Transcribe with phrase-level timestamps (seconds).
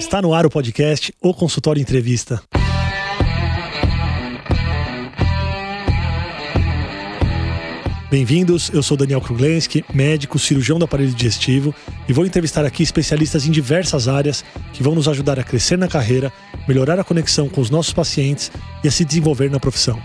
[0.00, 2.42] Está no ar o podcast O Consultório Entrevista.
[8.10, 11.74] Bem-vindos, eu sou Daniel Kruglenski, médico, cirurgião do aparelho digestivo
[12.08, 14.42] e vou entrevistar aqui especialistas em diversas áreas
[14.72, 16.32] que vão nos ajudar a crescer na carreira,
[16.66, 18.50] melhorar a conexão com os nossos pacientes
[18.82, 20.02] e a se desenvolver na profissão.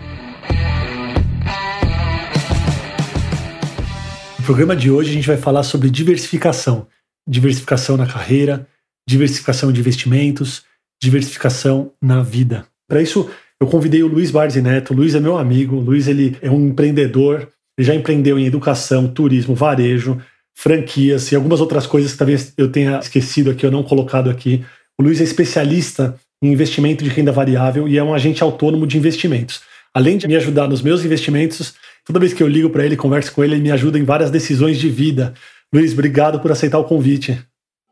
[4.40, 6.86] No programa de hoje a gente vai falar sobre diversificação,
[7.26, 8.68] diversificação na carreira,
[9.08, 10.64] diversificação de investimentos,
[11.02, 12.66] diversificação na vida.
[12.88, 14.94] Para isso, eu convidei o Luiz Barzi Neto.
[14.94, 15.78] O Luiz é meu amigo.
[15.78, 17.48] O Luiz ele é um empreendedor.
[17.78, 20.20] Ele já empreendeu em educação, turismo, varejo,
[20.56, 24.64] franquias e algumas outras coisas que talvez eu tenha esquecido aqui ou não colocado aqui.
[24.98, 28.98] O Luiz é especialista em investimento de renda variável e é um agente autônomo de
[28.98, 29.62] investimentos.
[29.94, 31.74] Além de me ajudar nos meus investimentos,
[32.06, 34.32] toda vez que eu ligo para ele, converso com ele, ele me ajuda em várias
[34.32, 35.34] decisões de vida.
[35.74, 37.42] Luiz, obrigado por aceitar o convite.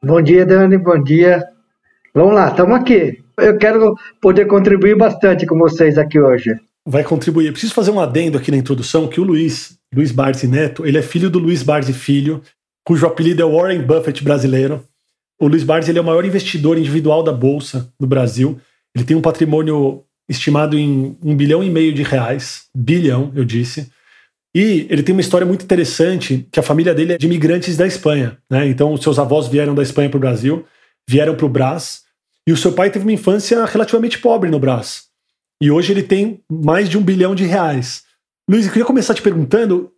[0.06, 1.42] Bom dia, Dani, bom dia.
[2.14, 3.23] Vamos lá, estamos aqui.
[3.38, 6.54] Eu quero poder contribuir bastante com vocês aqui hoje.
[6.86, 7.48] Vai contribuir.
[7.48, 10.98] Eu preciso fazer um adendo aqui na introdução que o Luiz, Luiz Barzi Neto, ele
[10.98, 12.42] é filho do Luiz Barzi Filho,
[12.86, 14.84] cujo apelido é Warren Buffett brasileiro.
[15.40, 18.60] O Luiz Barzi ele é o maior investidor individual da Bolsa do Brasil.
[18.94, 22.66] Ele tem um patrimônio estimado em um bilhão e meio de reais.
[22.76, 23.90] Bilhão, eu disse.
[24.56, 27.88] E ele tem uma história muito interessante, que a família dele é de imigrantes da
[27.88, 28.38] Espanha.
[28.50, 28.68] Né?
[28.68, 30.66] Então, os seus avós vieram da Espanha para o Brasil,
[31.10, 32.04] vieram para o Brás,
[32.48, 35.06] e o seu pai teve uma infância relativamente pobre no Brás.
[35.62, 38.04] E hoje ele tem mais de um bilhão de reais.
[38.50, 39.90] Luiz, eu queria começar te perguntando,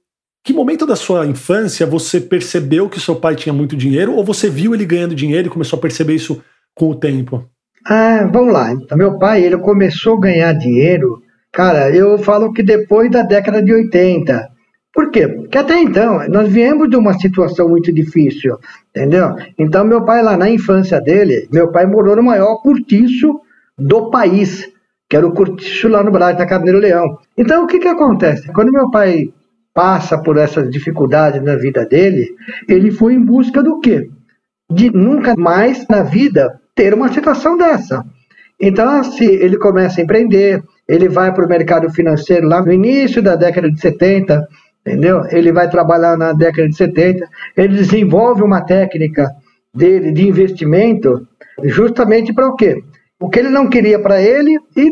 [0.44, 4.50] que momento da sua infância você percebeu que seu pai tinha muito dinheiro, ou você
[4.50, 6.42] viu ele ganhando dinheiro e começou a perceber isso
[6.74, 7.50] com o tempo?
[7.86, 8.72] Ah, vamos lá.
[8.72, 11.22] Então, meu pai, ele começou a ganhar dinheiro
[11.56, 14.50] Cara, eu falo que depois da década de 80.
[14.94, 15.26] Por quê?
[15.26, 18.58] Porque até então, nós viemos de uma situação muito difícil,
[18.90, 19.34] entendeu?
[19.58, 23.40] Então, meu pai, lá na infância dele, meu pai morou no maior cortiço
[23.78, 24.70] do país,
[25.10, 27.20] que era o cortiço lá no Brasil, na Carneiro Leão.
[27.38, 28.52] Então, o que que acontece?
[28.52, 29.30] Quando meu pai
[29.74, 32.36] passa por essas dificuldades na vida dele,
[32.68, 34.10] ele foi em busca do quê?
[34.70, 38.04] De nunca mais na vida ter uma situação dessa.
[38.60, 43.22] Então, assim, ele começa a empreender, ele vai para o mercado financeiro lá no início
[43.22, 44.48] da década de 70,
[44.86, 45.24] entendeu?
[45.32, 49.30] Ele vai trabalhar na década de 70, ele desenvolve uma técnica
[49.74, 51.28] dele de investimento
[51.64, 52.84] justamente para o quê?
[53.20, 54.92] O que ele não queria para ele e,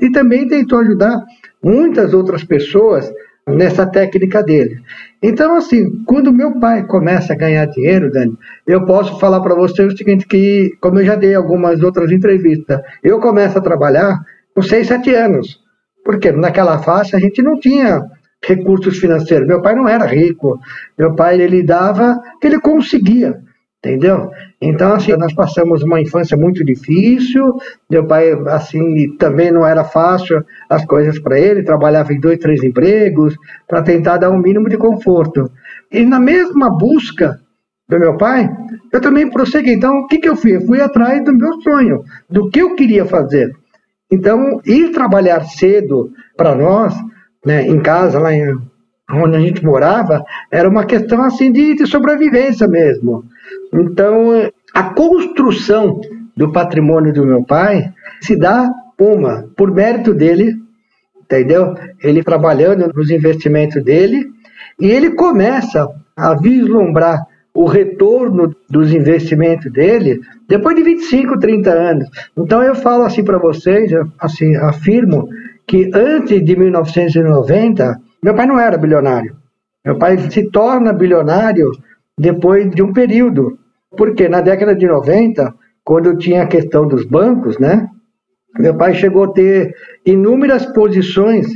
[0.00, 1.22] e também tentou ajudar
[1.62, 3.10] muitas outras pessoas
[3.46, 4.80] nessa técnica dele.
[5.22, 8.36] Então, assim, quando meu pai começa a ganhar dinheiro, Dani,
[8.66, 12.80] eu posso falar para você o seguinte, que, como eu já dei algumas outras entrevistas,
[13.02, 14.20] eu começo a trabalhar
[14.54, 15.60] com 6, 7 anos.
[16.04, 18.02] Porque naquela faixa a gente não tinha
[18.44, 19.46] recursos financeiros.
[19.46, 20.58] Meu pai não era rico.
[20.98, 23.40] Meu pai, ele dava que ele conseguia.
[23.84, 24.30] Entendeu?
[24.60, 27.56] Então, assim, nós passamos uma infância muito difícil.
[27.90, 31.64] Meu pai, assim, também não era fácil as coisas para ele.
[31.64, 33.36] Trabalhava em dois, três empregos
[33.66, 35.50] para tentar dar um mínimo de conforto.
[35.90, 37.40] E na mesma busca
[37.88, 38.48] do meu pai,
[38.92, 39.72] eu também prossegui.
[39.72, 40.54] Então, o que, que eu fiz?
[40.54, 43.52] Eu fui atrás do meu sonho, do que eu queria fazer.
[44.12, 46.94] Então, ir trabalhar cedo para nós,
[47.44, 48.54] né, em casa, lá em,
[49.10, 53.24] onde a gente morava, era uma questão assim de, de sobrevivência mesmo.
[53.72, 55.98] Então, a construção
[56.36, 57.90] do patrimônio do meu pai
[58.20, 60.56] se dá uma por mérito dele,
[61.22, 61.74] entendeu?
[62.02, 64.30] Ele trabalhando nos investimentos dele
[64.78, 72.08] e ele começa a vislumbrar o retorno dos investimentos dele depois de 25, 30 anos.
[72.36, 75.28] Então eu falo assim para vocês, assim, afirmo
[75.66, 79.36] que antes de 1990, meu pai não era bilionário.
[79.84, 81.70] Meu pai se torna bilionário
[82.18, 83.58] depois de um período.
[83.96, 85.52] Porque na década de 90,
[85.84, 87.88] quando tinha a questão dos bancos, né?
[88.58, 89.74] Meu pai chegou a ter
[90.04, 91.46] inúmeras posições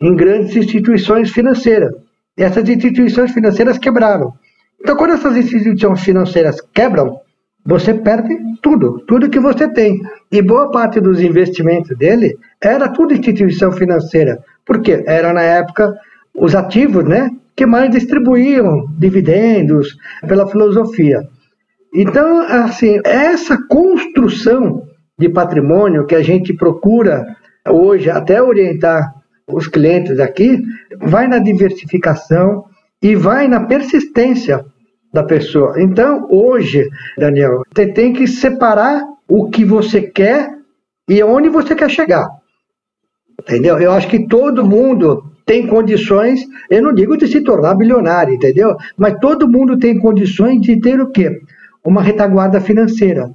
[0.00, 1.92] em grandes instituições financeiras.
[2.36, 4.32] Essas instituições financeiras quebraram.
[4.84, 7.18] Então, quando essas instituições financeiras quebram,
[7.64, 9.98] você perde tudo, tudo que você tem.
[10.30, 15.90] E boa parte dos investimentos dele era tudo instituição financeira, porque era na época
[16.36, 19.96] os ativos, né, que mais distribuíam dividendos
[20.28, 21.22] pela filosofia.
[21.94, 24.82] Então, assim, essa construção
[25.18, 27.24] de patrimônio que a gente procura
[27.66, 29.14] hoje até orientar
[29.48, 30.62] os clientes aqui,
[31.00, 32.64] vai na diversificação
[33.00, 34.64] e vai na persistência
[35.14, 35.80] da pessoa.
[35.80, 40.50] Então, hoje, Daniel, você tem que separar o que você quer
[41.08, 42.28] e onde você quer chegar.
[43.40, 43.78] Entendeu?
[43.78, 48.76] Eu acho que todo mundo tem condições, eu não digo de se tornar bilionário, entendeu?
[48.96, 51.40] Mas todo mundo tem condições de ter o quê?
[51.84, 53.30] Uma retaguarda financeira.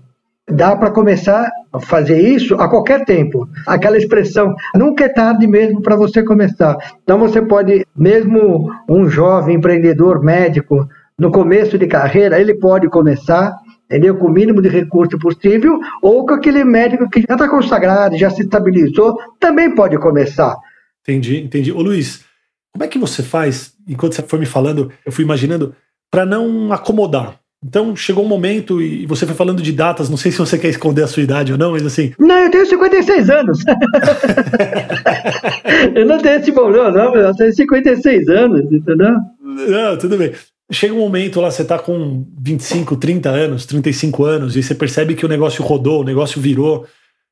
[0.50, 3.48] dá para começar a fazer isso a qualquer tempo.
[3.68, 6.76] Aquela expressão, nunca é tarde mesmo para você começar.
[7.04, 10.88] Então você pode, mesmo um jovem empreendedor médico,
[11.20, 13.56] no começo de carreira, ele pode começar
[13.90, 14.16] entendeu?
[14.16, 18.30] com o mínimo de recurso possível, ou com aquele médico que já está consagrado, já
[18.30, 20.56] se estabilizou, também pode começar.
[21.02, 21.72] Entendi, entendi.
[21.72, 22.24] Ô Luiz,
[22.72, 25.74] como é que você faz, enquanto você foi me falando, eu fui imaginando,
[26.12, 27.40] para não acomodar?
[27.66, 30.70] Então chegou um momento e você foi falando de datas, não sei se você quer
[30.70, 32.14] esconder a sua idade ou não, mas assim.
[32.18, 33.60] Não, eu tenho 56 anos.
[35.94, 39.14] eu não tenho esse problema, não, eu tenho 56 anos, entendeu?
[39.42, 40.32] Não, tudo bem.
[40.72, 45.16] Chega um momento lá, você tá com 25, 30 anos, 35 anos, e você percebe
[45.16, 46.86] que o negócio rodou, o negócio virou,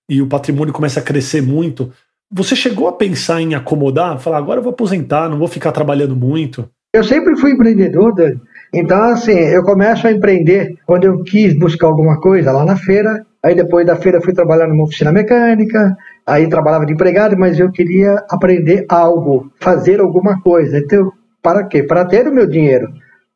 [0.09, 1.91] e o patrimônio começa a crescer muito.
[2.33, 4.17] Você chegou a pensar em acomodar?
[4.19, 6.67] Falar, agora eu vou aposentar, não vou ficar trabalhando muito?
[6.93, 8.41] Eu sempre fui empreendedor, Dani.
[8.73, 13.25] Então, assim, eu começo a empreender quando eu quis buscar alguma coisa lá na feira.
[13.43, 15.95] Aí, depois da feira, fui trabalhar numa oficina mecânica.
[16.25, 20.79] Aí, trabalhava de empregado, mas eu queria aprender algo, fazer alguma coisa.
[20.79, 21.11] Então,
[21.41, 21.83] para quê?
[21.83, 22.87] Para ter o meu dinheiro.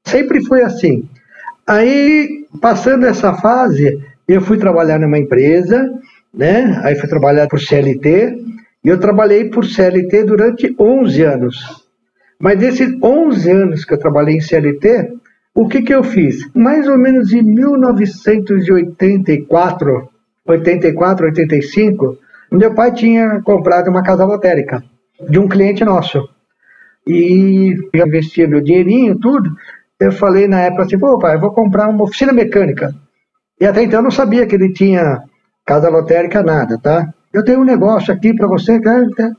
[0.06, 1.08] Sempre foi assim.
[1.68, 5.90] Aí, passando essa fase, eu fui trabalhar numa empresa,
[6.34, 6.82] né?
[6.84, 8.36] Aí fui trabalhar por CLT.
[8.84, 11.86] E eu trabalhei por CLT durante 11 anos.
[12.40, 15.14] Mas desses 11 anos que eu trabalhei em CLT,
[15.54, 16.50] o que, que eu fiz?
[16.56, 20.10] Mais ou menos em 1984,
[20.48, 22.18] 84, 85,
[22.52, 24.84] meu pai tinha comprado uma casa lotérica
[25.30, 26.28] de um cliente nosso.
[27.06, 29.52] E eu investia meu dinheirinho, tudo.
[30.02, 32.92] Eu falei na época assim, pô pai, vou comprar uma oficina mecânica.
[33.60, 35.22] E até então eu não sabia que ele tinha
[35.64, 37.08] casa lotérica, nada, tá?
[37.32, 38.82] Eu tenho um negócio aqui para você.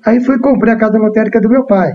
[0.07, 1.93] Aí fui comprar a casa lotérica do meu pai.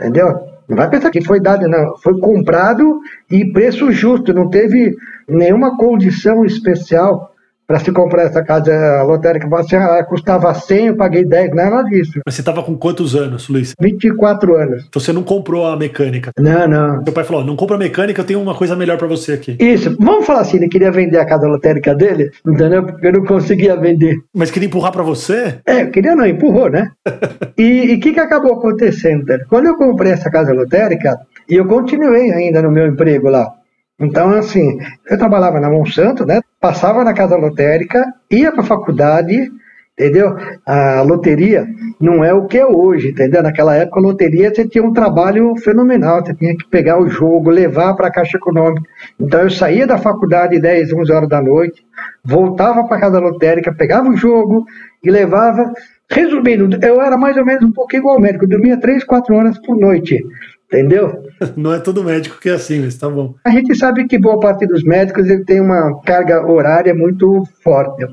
[0.00, 0.38] Entendeu?
[0.68, 1.96] Não vai pensar que foi dado, não.
[1.96, 4.94] Foi comprado e preço justo, não teve
[5.28, 7.32] nenhuma condição especial
[7.66, 9.48] para se comprar essa casa lotérica.
[9.48, 12.20] Você ah, custava 100, eu paguei 10, não é nada disso.
[12.24, 13.74] Mas você estava com quantos anos, Luiz?
[13.80, 14.84] 24 anos.
[14.88, 16.32] Então você não comprou a mecânica?
[16.38, 17.02] Não, não.
[17.02, 19.56] Meu pai falou: não compra a mecânica, eu tenho uma coisa melhor para você aqui.
[19.58, 19.96] Isso.
[19.98, 22.84] Vamos falar assim: ele queria vender a casa lotérica dele, entendeu?
[22.84, 24.16] Porque eu não conseguia vender.
[24.34, 25.58] Mas queria empurrar para você?
[25.66, 26.90] É, queria não, empurrou, né?
[27.58, 29.26] e o que, que acabou acontecendo?
[29.48, 33.52] Quando eu comprei essa casa lotérica, e eu continuei ainda no meu emprego lá.
[33.98, 34.78] Então, assim,
[35.08, 36.40] eu trabalhava na Monsanto, né?
[36.60, 39.50] Passava na casa lotérica, ia para a faculdade,
[39.98, 40.36] entendeu?
[40.66, 41.66] A loteria
[41.98, 43.42] não é o que é hoje, entendeu?
[43.42, 47.48] Naquela época, a loteria você tinha um trabalho fenomenal, você tinha que pegar o jogo,
[47.48, 48.82] levar para a Caixa Econômica.
[49.18, 51.82] Então, eu saía da faculdade 10, 11 horas da noite,
[52.22, 54.66] voltava para a casa lotérica, pegava o jogo
[55.02, 55.72] e levava.
[56.08, 59.34] Resumindo, eu era mais ou menos um pouco igual ao médico, eu dormia 3, 4
[59.34, 60.22] horas por noite.
[60.66, 61.22] Entendeu?
[61.56, 63.34] Não é todo médico que é assim, mas tá bom.
[63.44, 68.06] A gente sabe que boa parte dos médicos ele tem uma carga horária muito forte.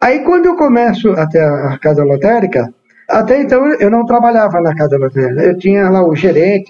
[0.00, 2.72] Aí quando eu começo até a casa lotérica,
[3.08, 5.42] até então eu não trabalhava na casa lotérica.
[5.42, 6.66] Eu tinha lá o gerente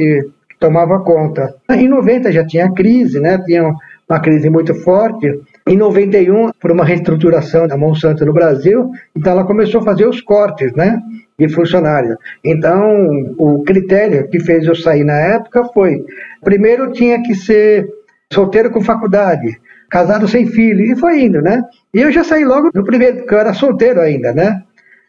[0.48, 1.54] que tomava conta.
[1.70, 3.38] Em 90 já tinha crise, né?
[3.44, 3.74] Tinha
[4.08, 5.40] uma crise muito forte.
[5.66, 10.20] Em 91, por uma reestruturação da Monsanto no Brasil, então ela começou a fazer os
[10.20, 11.00] cortes, né?
[11.38, 12.16] De funcionário.
[12.44, 16.04] Então, o critério que fez eu sair na época foi:
[16.42, 17.88] primeiro tinha que ser
[18.32, 19.58] solteiro com faculdade,
[19.90, 21.62] casado sem filho, e foi indo, né?
[21.92, 24.62] E eu já saí logo no primeiro, porque eu era solteiro ainda, né?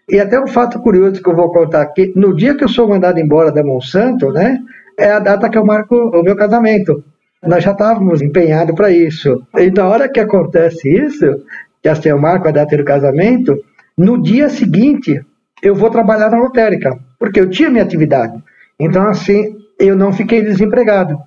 [0.09, 2.87] E até um fato curioso que eu vou contar aqui: no dia que eu sou
[2.87, 4.59] mandado embora da Monsanto, né?
[4.97, 7.03] É a data que eu marco o meu casamento.
[7.45, 9.45] Nós já estávamos empenhados para isso.
[9.57, 11.43] E na hora que acontece isso,
[11.81, 13.55] que assim eu marco a data do casamento,
[13.97, 15.21] no dia seguinte
[15.65, 18.37] eu vou trabalhar na lotérica, porque eu tinha minha atividade.
[18.79, 21.17] Então, assim, eu não fiquei desempregado.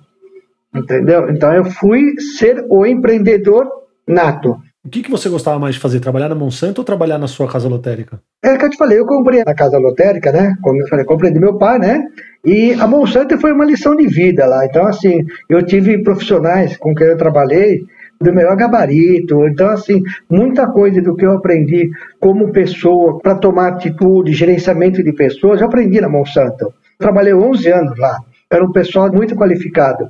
[0.73, 1.29] Entendeu?
[1.29, 3.67] Então, eu fui ser o empreendedor
[4.07, 4.55] nato.
[4.85, 5.99] O que, que você gostava mais de fazer?
[5.99, 8.21] Trabalhar na Monsanto ou trabalhar na sua casa lotérica?
[8.41, 10.55] É que eu te falei, eu comprei na casa lotérica, né?
[10.61, 12.01] Como eu falei, comprei do meu pai, né?
[12.45, 14.65] E a Monsanto foi uma lição de vida lá.
[14.65, 17.81] Então, assim, eu tive profissionais com quem eu trabalhei
[18.19, 19.47] do melhor gabarito.
[19.47, 25.13] Então, assim, muita coisa do que eu aprendi como pessoa para tomar atitude, gerenciamento de
[25.13, 26.73] pessoas, eu aprendi na Monsanto.
[26.97, 28.17] Trabalhei 11 anos lá.
[28.51, 30.09] Era um pessoal muito qualificado.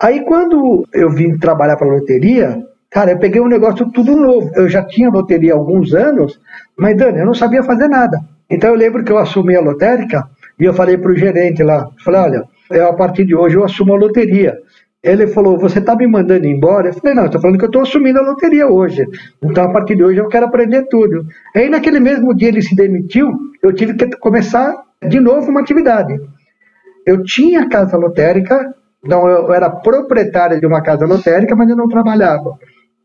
[0.00, 2.58] Aí, quando eu vim trabalhar para a loteria,
[2.90, 4.50] cara, eu peguei um negócio tudo novo.
[4.56, 6.40] Eu já tinha loteria há alguns anos,
[6.76, 8.18] mas, Dani, eu não sabia fazer nada.
[8.50, 11.88] Então, eu lembro que eu assumi a lotérica e eu falei para o gerente lá,
[12.04, 14.56] falei, olha, eu, a partir de hoje eu assumo a loteria.
[15.04, 16.88] Ele falou: Você está me mandando embora?
[16.88, 19.04] Eu falei: Não, estou falando que eu estou assumindo a loteria hoje.
[19.42, 21.26] Então, a partir de hoje, eu quero aprender tudo.
[21.54, 23.30] Aí, naquele mesmo dia, ele se demitiu.
[23.62, 24.74] Eu tive que começar
[25.06, 26.18] de novo uma atividade.
[27.06, 31.86] Eu tinha casa lotérica, então eu era proprietário de uma casa lotérica, mas eu não
[31.86, 32.54] trabalhava.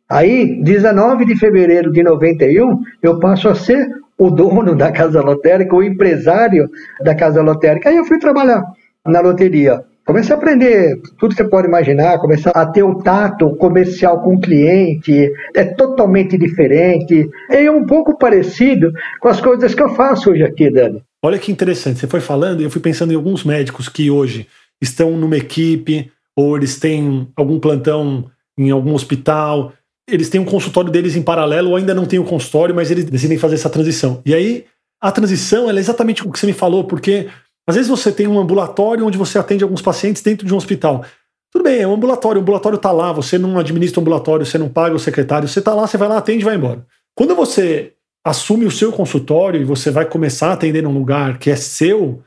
[0.10, 5.76] Aí, 19 de fevereiro de 91, eu passo a ser o dono da casa lotérica,
[5.76, 6.70] o empresário
[7.04, 7.90] da casa lotérica.
[7.90, 8.64] Aí eu fui trabalhar
[9.06, 9.82] na loteria.
[10.10, 14.34] Comecei a aprender tudo que você pode imaginar, começar a ter o tato comercial com
[14.34, 20.32] o cliente, é totalmente diferente, é um pouco parecido com as coisas que eu faço
[20.32, 21.04] hoje aqui, Dani.
[21.24, 24.48] Olha que interessante, você foi falando e eu fui pensando em alguns médicos que hoje
[24.82, 28.26] estão numa equipe ou eles têm algum plantão
[28.58, 29.74] em algum hospital,
[30.10, 32.90] eles têm um consultório deles em paralelo ou ainda não têm o um consultório, mas
[32.90, 34.24] eles decidem fazer essa transição.
[34.26, 34.66] E aí
[35.00, 37.28] a transição é exatamente o que você me falou, porque
[37.70, 41.06] às vezes você tem um ambulatório onde você atende alguns pacientes dentro de um hospital.
[41.52, 44.58] Tudo bem, é um ambulatório, o ambulatório está lá, você não administra o ambulatório, você
[44.58, 46.84] não paga o secretário, você está lá, você vai lá, atende e vai embora.
[47.16, 47.94] Quando você
[48.26, 52.24] assume o seu consultório e você vai começar a atender num lugar que é seu,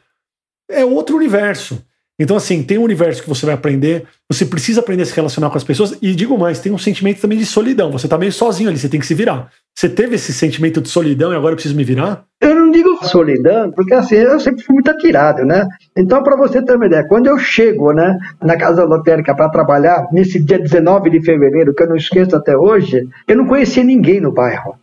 [0.70, 1.84] é outro universo.
[2.22, 5.50] Então, assim, tem um universo que você vai aprender, você precisa aprender a se relacionar
[5.50, 7.90] com as pessoas, e digo mais, tem um sentimento também de solidão.
[7.90, 9.50] Você tá meio sozinho ali, você tem que se virar.
[9.76, 12.24] Você teve esse sentimento de solidão e agora eu preciso me virar?
[12.40, 15.66] Eu não digo solidão, porque assim, eu sempre fui muito atirado, né?
[15.96, 20.06] Então, para você ter uma ideia, quando eu chego, né, na casa lotérica para trabalhar,
[20.12, 24.20] nesse dia 19 de fevereiro, que eu não esqueço até hoje, eu não conhecia ninguém
[24.20, 24.76] no bairro.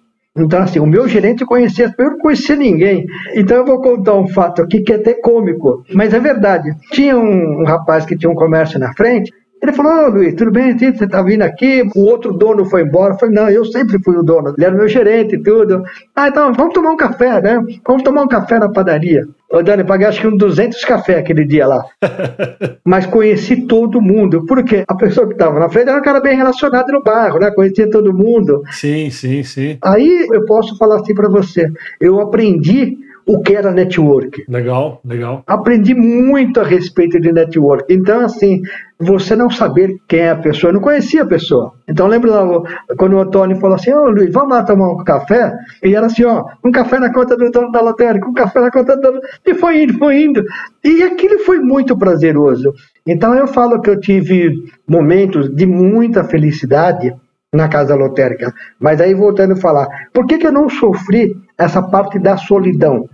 [0.44, 3.06] Então, assim, o meu gerente conhecia, eu não conhecia ninguém.
[3.36, 6.70] Então, eu vou contar um fato aqui que é até cômico, mas é verdade.
[6.92, 9.32] Tinha um, um rapaz que tinha um comércio na frente,
[9.62, 10.78] ele falou, ô oh, Luiz, tudo bem?
[10.78, 11.84] Você tá vindo aqui?
[11.94, 13.14] O outro dono foi embora.
[13.14, 14.54] Eu falei, não, eu sempre fui o dono.
[14.58, 15.84] Ele era meu gerente e tudo.
[16.16, 17.62] Ah, então, vamos tomar um café, né?
[17.86, 19.28] Vamos tomar um café na padaria.
[19.52, 21.84] Ô, Dani, paguei acho que uns 200 café aquele dia lá.
[22.86, 24.46] Mas conheci todo mundo.
[24.46, 27.52] Porque a pessoa que estava na frente era um cara bem relacionado no bairro, né?
[27.52, 28.64] Conhecia todo mundo.
[28.72, 29.78] Sim, sim, sim.
[29.84, 31.70] Aí eu posso falar assim para você.
[32.00, 32.98] Eu aprendi
[33.30, 34.44] o que era network.
[34.50, 35.44] Legal, legal.
[35.46, 37.86] Aprendi muito a respeito de network.
[37.94, 38.64] Então, assim,
[39.00, 41.74] você não saber quem é a pessoa, eu não conhecia a pessoa.
[41.88, 42.64] Então, lembra lá,
[42.98, 45.54] quando o Antônio falou assim: Ô oh, Luiz, vamos lá tomar um café?
[45.84, 48.72] E era assim: ó, um café na conta do dono da lotérica, um café na
[48.72, 49.20] conta do.
[49.46, 50.44] E foi indo, foi indo.
[50.84, 52.74] E aquilo foi muito prazeroso.
[53.06, 54.56] Então, eu falo que eu tive
[54.88, 57.14] momentos de muita felicidade
[57.54, 58.52] na casa lotérica.
[58.80, 63.08] Mas aí, voltando a falar, por que, que eu não sofri essa parte da solidão?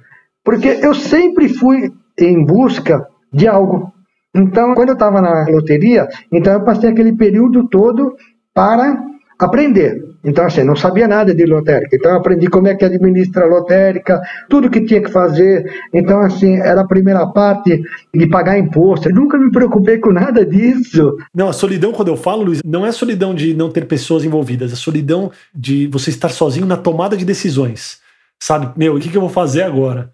[0.46, 3.92] Porque eu sempre fui em busca de algo.
[4.34, 8.16] Então, quando eu estava na loteria, então eu passei aquele período todo
[8.54, 9.04] para
[9.40, 10.02] aprender.
[10.24, 11.96] Então, assim, não sabia nada de lotérica.
[11.96, 15.64] Então, aprendi como é que administra a lotérica, tudo que tinha que fazer.
[15.94, 17.82] Então, assim, era a primeira parte
[18.14, 19.10] de pagar imposto.
[19.10, 21.16] Eu nunca me preocupei com nada disso.
[21.34, 24.24] Não, a solidão, quando eu falo, Luiz, não é a solidão de não ter pessoas
[24.24, 28.04] envolvidas, é a solidão de você estar sozinho na tomada de decisões.
[28.40, 30.12] Sabe, meu, o que, que eu vou fazer agora?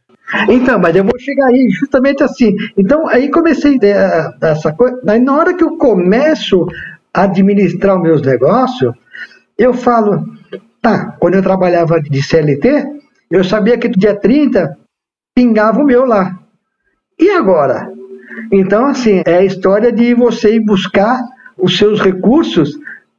[0.49, 2.55] Então, mas eu vou chegar aí justamente assim.
[2.77, 3.77] Então, aí comecei
[4.41, 4.99] essa coisa.
[5.07, 6.65] Aí, na hora que eu começo
[7.13, 8.93] a administrar os meus negócios,
[9.57, 10.25] eu falo,
[10.81, 12.85] tá, quando eu trabalhava de CLT,
[13.29, 14.77] eu sabia que dia 30
[15.35, 16.37] pingava o meu lá.
[17.19, 17.91] E agora?
[18.51, 21.19] Então, assim, é a história de você ir buscar
[21.57, 22.77] os seus recursos,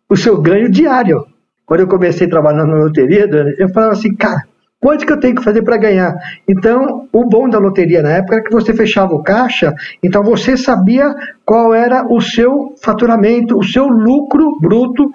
[0.09, 1.25] o seu ganho diário.
[1.64, 3.28] Quando eu comecei trabalhando na loteria,
[3.59, 4.42] eu falava assim, cara,
[4.83, 6.12] Quanto que eu tenho que fazer para ganhar?
[6.49, 9.73] Então, o bom da loteria na época era que você fechava o caixa,
[10.03, 11.15] então você sabia
[11.47, 15.09] qual era o seu faturamento, o seu lucro bruto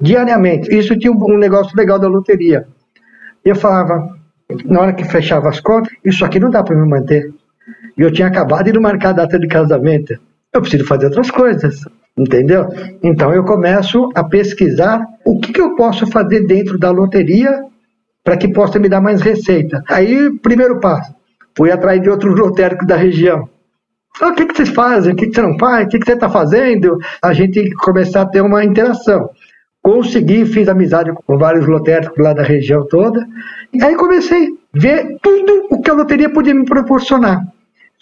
[0.00, 0.74] diariamente.
[0.74, 2.66] Isso tinha um negócio legal da loteria.
[3.44, 4.08] Eu falava,
[4.64, 7.30] na hora que fechava as contas, isso aqui não dá para me manter.
[7.98, 10.18] E eu tinha acabado de marcar a data de casamento.
[10.50, 11.84] Eu preciso fazer outras coisas,
[12.16, 12.68] entendeu?
[13.02, 17.68] Então eu começo a pesquisar o que, que eu posso fazer dentro da loteria
[18.24, 19.82] para que possa me dar mais receita.
[19.88, 21.14] Aí, primeiro passo,
[21.56, 23.48] fui atrás de outros lotéricos da região.
[24.20, 25.12] Ah, o que, que vocês fazem?
[25.12, 25.86] O que, que você não faz?
[25.86, 26.98] O que, que você está fazendo?
[27.22, 29.30] A gente começar a ter uma interação.
[29.82, 33.26] Consegui, fiz amizade com vários lotéricos lá da região toda.
[33.72, 37.40] E aí comecei a ver tudo o que a loteria podia me proporcionar.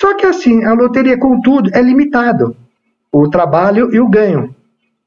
[0.01, 2.57] Só que assim, a loteria, contudo, é limitado.
[3.13, 4.55] O trabalho e o ganho.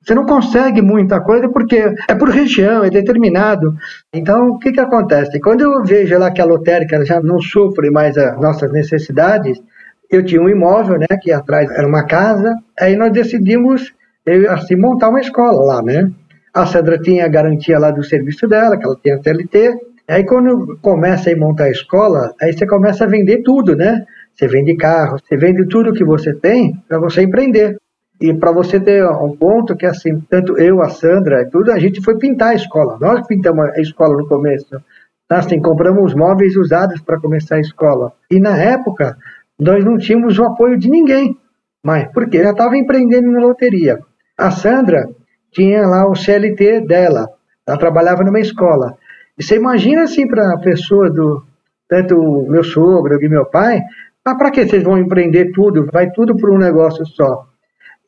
[0.03, 3.75] Você não consegue muita coisa porque é por região, é determinado.
[4.13, 5.39] Então, o que, que acontece?
[5.39, 9.61] Quando eu vejo lá que a lotérica já não sofre mais as nossas necessidades,
[10.09, 13.93] eu tinha um imóvel, né, que atrás era uma casa, aí nós decidimos
[14.25, 16.11] eu, assim, montar uma escola lá, né?
[16.53, 19.73] A Sandra tinha a garantia lá do serviço dela, que ela tinha CLT.
[20.07, 24.03] Aí quando começa a montar a escola, aí você começa a vender tudo, né?
[24.35, 27.77] Você vende carro, você vende tudo que você tem para você empreender.
[28.21, 32.03] E para você ter um ponto que assim, tanto eu, a Sandra, tudo, a gente
[32.03, 32.99] foi pintar a escola.
[33.01, 34.79] Nós pintamos a escola no começo.
[35.27, 38.13] Assim, compramos móveis usados para começar a escola.
[38.29, 39.17] E na época,
[39.59, 41.35] nós não tínhamos o apoio de ninguém.
[41.83, 43.99] Mas porque ela estava empreendendo na loteria.
[44.37, 45.09] A Sandra
[45.51, 47.27] tinha lá o CLT dela.
[47.67, 48.97] ela trabalhava numa escola.
[49.35, 51.43] E você imagina assim para a pessoa do
[51.89, 53.81] tanto o meu sogro e meu pai,
[54.23, 55.87] ah, para que vocês vão empreender tudo?
[55.91, 57.50] Vai tudo para um negócio só.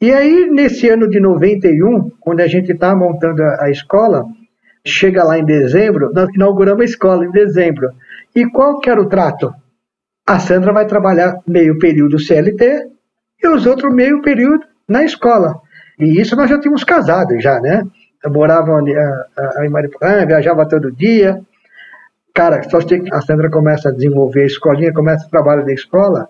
[0.03, 4.25] E aí, nesse ano de 91, quando a gente está montando a, escola,
[4.85, 7.87] chega lá em dezembro, nós inauguramos a escola em dezembro.
[8.35, 9.53] E qual que era o trato?
[10.27, 12.85] A Sandra vai trabalhar meio período CLT
[13.41, 15.55] e os outros meio período na escola.
[15.97, 17.87] E isso nós já tínhamos casado já, né?
[18.25, 18.81] Eu morava
[19.63, 21.39] em Mariporã, viajava todo dia.
[22.33, 26.27] Cara, só que a Sandra começa a desenvolver a escolinha, começa o trabalho da escola,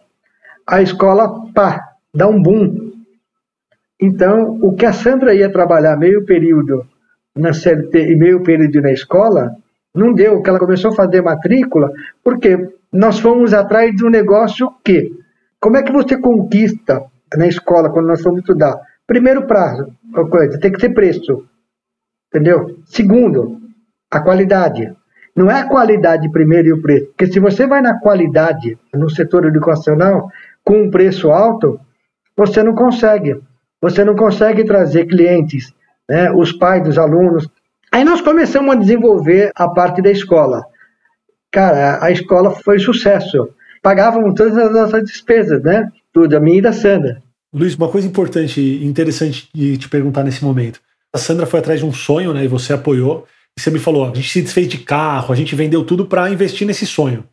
[0.67, 1.81] a escola, pá,
[2.13, 2.92] dá um boom.
[4.05, 6.85] Então, o que a Sandra ia trabalhar meio período
[7.33, 9.55] na CLT e meio período na escola,
[9.95, 11.89] não deu, que ela começou a fazer matrícula,
[12.21, 15.09] porque nós fomos atrás de um negócio que,
[15.57, 17.01] como é que você conquista
[17.37, 18.75] na escola, quando nós fomos estudar?
[19.07, 19.87] Primeiro prazo,
[20.29, 21.45] coisa, tem que ter preço,
[22.27, 22.79] entendeu?
[22.83, 23.57] Segundo,
[24.11, 24.93] a qualidade.
[25.33, 29.09] Não é a qualidade primeiro e o preço, porque se você vai na qualidade no
[29.09, 30.29] setor educacional
[30.61, 31.79] com um preço alto,
[32.35, 33.41] você não consegue.
[33.83, 35.73] Você não consegue trazer clientes,
[36.09, 37.49] né, os pais dos alunos.
[37.91, 40.63] Aí nós começamos a desenvolver a parte da escola.
[41.51, 43.49] Cara, a escola foi sucesso.
[43.81, 45.89] Pagavam todas as nossas despesas, né?
[46.13, 47.21] Tudo, a minha e da Sandra.
[47.53, 50.79] Luiz, uma coisa importante e interessante de te perguntar nesse momento.
[51.13, 52.45] A Sandra foi atrás de um sonho, né?
[52.45, 53.27] E você apoiou.
[53.57, 56.29] E você me falou: a gente se desfez de carro, a gente vendeu tudo para
[56.29, 57.25] investir nesse sonho.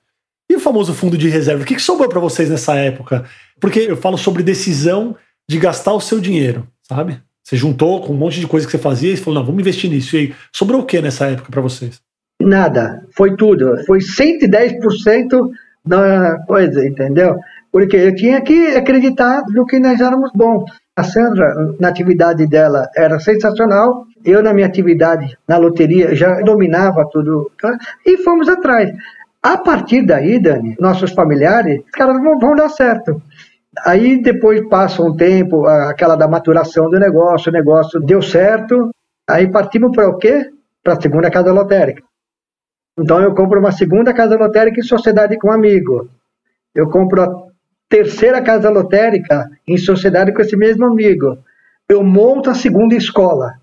[0.50, 1.62] E o famoso fundo de reserva?
[1.62, 3.25] O que, que sobrou para vocês nessa época?
[3.61, 5.16] Porque eu falo sobre decisão
[5.50, 7.21] de gastar o seu dinheiro, sabe?
[7.42, 9.90] Você juntou com um monte de coisa que você fazia e falou: não, vamos investir
[9.90, 10.14] nisso.
[10.14, 12.00] E aí, sobrou o que nessa época para vocês?
[12.40, 13.76] Nada, foi tudo.
[13.85, 15.50] Foi 110%
[15.85, 17.35] da coisa, entendeu?
[17.73, 20.71] Porque eu tinha que acreditar no que nós éramos bons.
[20.97, 24.07] A Sandra, na atividade dela, era sensacional.
[24.25, 27.50] Eu, na minha atividade, na loteria, já dominava tudo.
[28.07, 28.93] E fomos atrás.
[29.43, 33.21] A partir daí, Dani, nossos familiares, os caras vão, vão dar certo.
[33.85, 38.91] Aí depois passa um tempo, aquela da maturação do negócio, o negócio deu certo.
[39.28, 40.50] Aí partimos para o quê?
[40.83, 42.02] Para a segunda casa lotérica.
[42.99, 46.11] Então eu compro uma segunda casa lotérica em sociedade com um amigo.
[46.75, 47.50] Eu compro a
[47.89, 51.39] terceira casa lotérica em sociedade com esse mesmo amigo.
[51.89, 53.54] Eu monto a segunda escola.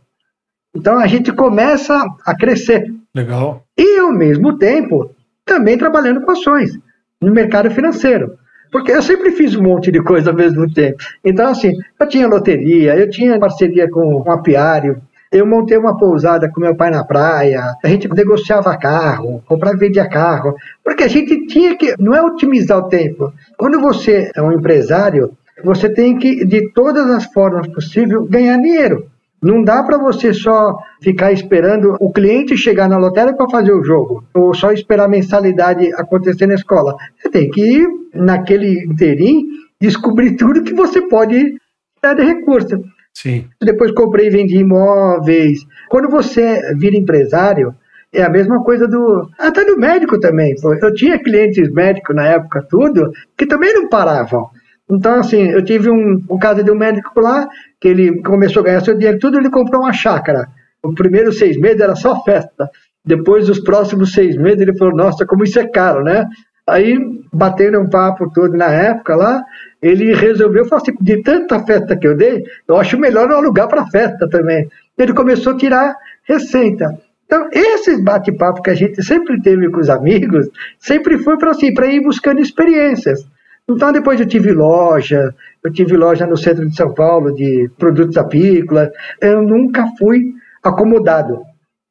[0.76, 2.86] Então a gente começa a crescer.
[3.14, 3.64] Legal.
[3.78, 5.14] E ao mesmo tempo
[5.46, 6.78] também trabalhando com ações
[7.22, 8.38] no mercado financeiro.
[8.72, 10.98] Porque eu sempre fiz um monte de coisa ao mesmo tempo.
[11.24, 15.02] Então, assim, eu tinha loteria, eu tinha parceria com um apiário,
[15.32, 19.80] eu montei uma pousada com meu pai na praia, a gente negociava carro, comprava e
[19.80, 23.34] vendia carro, porque a gente tinha que, não é otimizar o tempo.
[23.58, 25.32] Quando você é um empresário,
[25.64, 29.08] você tem que, de todas as formas possíveis, ganhar dinheiro.
[29.42, 33.84] Não dá para você só ficar esperando o cliente chegar na lotérica para fazer o
[33.84, 36.96] jogo, ou só esperar a mensalidade acontecer na escola.
[37.18, 39.46] Você tem que ir naquele inteirinho
[39.80, 41.56] descobrir tudo que você pode
[42.02, 42.82] dar de recurso.
[43.14, 43.46] Sim.
[43.62, 45.66] Depois comprei e vendi imóveis.
[45.90, 47.74] Quando você vira empresário,
[48.14, 49.30] é a mesma coisa do.
[49.40, 50.56] Até do médico também.
[50.82, 54.50] Eu tinha clientes médicos na época, tudo, que também não paravam.
[54.90, 57.48] Então, assim, eu tive um, um caso de um médico lá,
[57.80, 60.48] que ele começou a ganhar seu dinheiro, tudo, ele comprou uma chácara.
[60.84, 62.70] Os primeiros seis meses era só festa.
[63.06, 66.26] Depois, os próximos seis meses, ele falou: Nossa, como isso é caro, né?
[66.68, 66.98] Aí,
[67.32, 69.42] batendo um papo todo na época lá,
[69.82, 73.68] ele resolveu falar assim: de tanta festa que eu dei, eu acho melhor eu alugar
[73.68, 74.68] para festa também.
[74.98, 77.00] Ele começou a tirar receita.
[77.26, 81.68] Então, esses bate-papo que a gente sempre teve com os amigos, sempre foi para assim,
[81.68, 83.20] ir buscando experiências.
[83.70, 88.16] Então, depois eu tive loja, eu tive loja no centro de São Paulo de produtos
[88.16, 88.90] apícolas.
[89.22, 91.42] Eu nunca fui acomodado.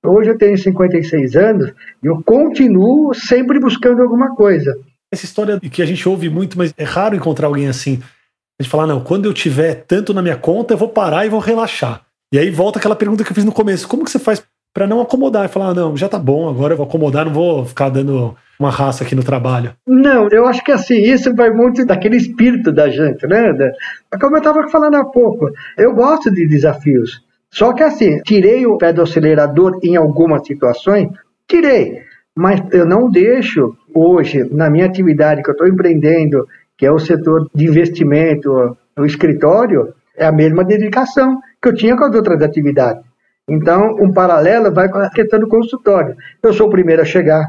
[0.04, 4.74] Hoje eu tenho 56 anos e eu continuo sempre buscando alguma coisa.
[5.12, 8.00] Essa história que a gente ouve muito, mas é raro encontrar alguém assim.
[8.58, 11.28] A gente fala, não, quando eu tiver tanto na minha conta, eu vou parar e
[11.28, 12.02] vou relaxar.
[12.32, 14.42] E aí volta aquela pergunta que eu fiz no começo: como que você faz
[14.76, 17.32] para não acomodar e falar, ah, não, já tá bom, agora eu vou acomodar, não
[17.32, 19.72] vou ficar dando uma raça aqui no trabalho?
[19.86, 23.54] Não, eu acho que assim, isso vai muito daquele espírito da gente, né?
[24.20, 27.24] Como eu estava falando há pouco, eu gosto de desafios.
[27.50, 31.08] Só que assim, tirei o pé do acelerador em algumas situações,
[31.48, 32.02] tirei,
[32.36, 36.98] mas eu não deixo hoje, na minha atividade que eu estou empreendendo, que é o
[36.98, 42.42] setor de investimento, o escritório, é a mesma dedicação que eu tinha com as outras
[42.42, 43.05] atividades.
[43.48, 46.16] Então, um paralelo vai com a questão do consultório.
[46.42, 47.48] Eu sou o primeiro a chegar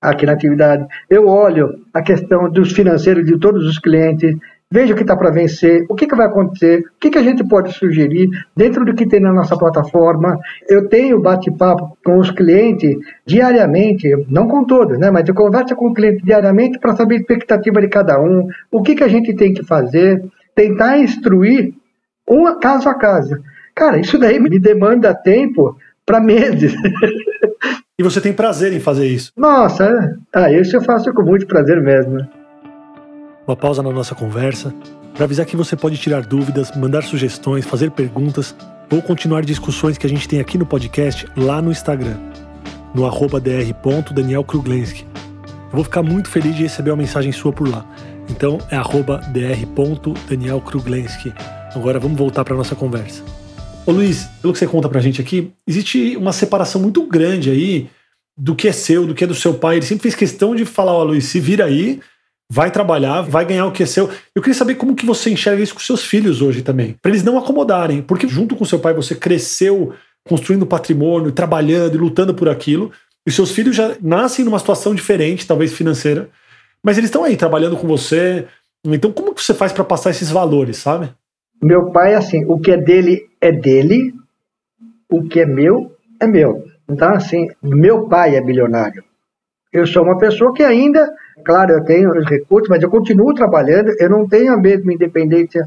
[0.00, 0.86] aqui na atividade.
[1.10, 4.34] Eu olho a questão dos financeiros de todos os clientes.
[4.70, 7.22] veja o que está para vencer, o que, que vai acontecer, o que, que a
[7.22, 10.38] gente pode sugerir dentro do que tem na nossa plataforma.
[10.68, 12.96] Eu tenho bate-papo com os clientes
[13.26, 15.10] diariamente, não com todos, né?
[15.10, 18.82] mas eu converso com o cliente diariamente para saber a expectativa de cada um, o
[18.82, 21.74] que, que a gente tem que fazer, tentar instruir
[22.28, 23.36] um caso a caso.
[23.76, 26.74] Cara, isso daí me demanda tempo para meses.
[27.98, 29.30] E você tem prazer em fazer isso?
[29.36, 32.26] Nossa, ah, isso eu faço com muito prazer mesmo.
[33.46, 34.74] Uma pausa na nossa conversa
[35.14, 38.54] para avisar que você pode tirar dúvidas, mandar sugestões, fazer perguntas
[38.92, 42.16] ou continuar discussões que a gente tem aqui no podcast lá no Instagram,
[42.94, 45.06] no arroba dr.danielkruglenski.
[45.70, 47.86] Eu vou ficar muito feliz de receber uma mensagem sua por lá.
[48.28, 51.32] Então é arroba dr.danielkruglenski.
[51.74, 53.22] Agora vamos voltar para nossa conversa.
[53.86, 57.88] Ô Luiz, pelo que você conta pra gente aqui, existe uma separação muito grande aí
[58.36, 59.76] do que é seu, do que é do seu pai.
[59.76, 62.00] Ele sempre fez questão de falar, ó Luiz, se vira aí,
[62.50, 64.10] vai trabalhar, vai ganhar o que é seu.
[64.34, 67.22] Eu queria saber como que você enxerga isso com seus filhos hoje também, para eles
[67.22, 69.94] não acomodarem, porque junto com seu pai você cresceu
[70.28, 72.90] construindo patrimônio, trabalhando e lutando por aquilo,
[73.24, 76.28] e seus filhos já nascem numa situação diferente, talvez financeira,
[76.82, 78.48] mas eles estão aí trabalhando com você.
[78.84, 81.08] Então como que você faz para passar esses valores, sabe?
[81.62, 84.12] Meu pai, assim, o que é dele é dele,
[85.10, 86.64] o que é meu é meu.
[86.88, 89.02] Então, assim, meu pai é bilionário.
[89.72, 91.08] Eu sou uma pessoa que ainda,
[91.44, 95.62] claro, eu tenho os recursos, mas eu continuo trabalhando, eu não tenho a mesma independência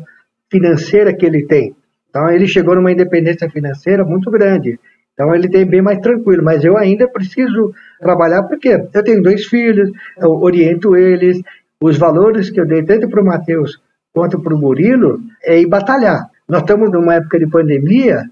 [0.50, 1.76] financeira que ele tem.
[2.10, 4.80] Então, ele chegou numa independência financeira muito grande.
[5.14, 9.46] Então, ele tem bem mais tranquilo, mas eu ainda preciso trabalhar porque eu tenho dois
[9.46, 11.42] filhos, eu oriento eles,
[11.82, 13.80] os valores que eu dei tanto para o Matheus
[14.14, 16.30] quanto para o Murilo é ir batalhar.
[16.48, 18.24] Nós estamos numa época de pandemia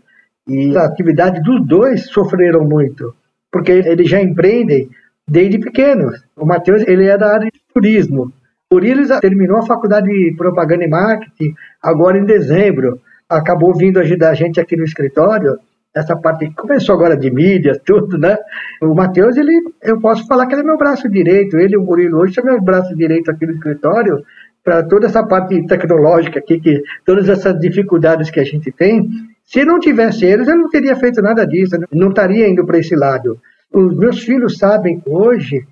[0.47, 3.13] e a atividade dos dois sofreram muito,
[3.51, 4.89] porque eles já empreendem
[5.27, 6.23] desde pequenos.
[6.35, 8.31] O Matheus ele é da área de turismo.
[8.69, 12.99] O Murilo terminou a faculdade de propaganda e marketing agora em dezembro.
[13.29, 15.59] Acabou vindo ajudar a gente aqui no escritório
[15.97, 18.37] essa parte começou agora de mídias, tudo, né?
[18.81, 21.83] O Matheus, ele, eu posso falar que ele é meu braço direito, ele e o
[21.83, 24.23] Murilo hoje são meus braços direitos aqui no escritório,
[24.67, 29.09] para toda essa parte tecnológica aqui, que todas essas dificuldades que a gente tem,
[29.45, 32.93] se não tivesse eles, eu não teria feito nada disso, não estaria indo para esse
[32.93, 33.39] lado.
[33.73, 35.65] Os meus filhos sabem hoje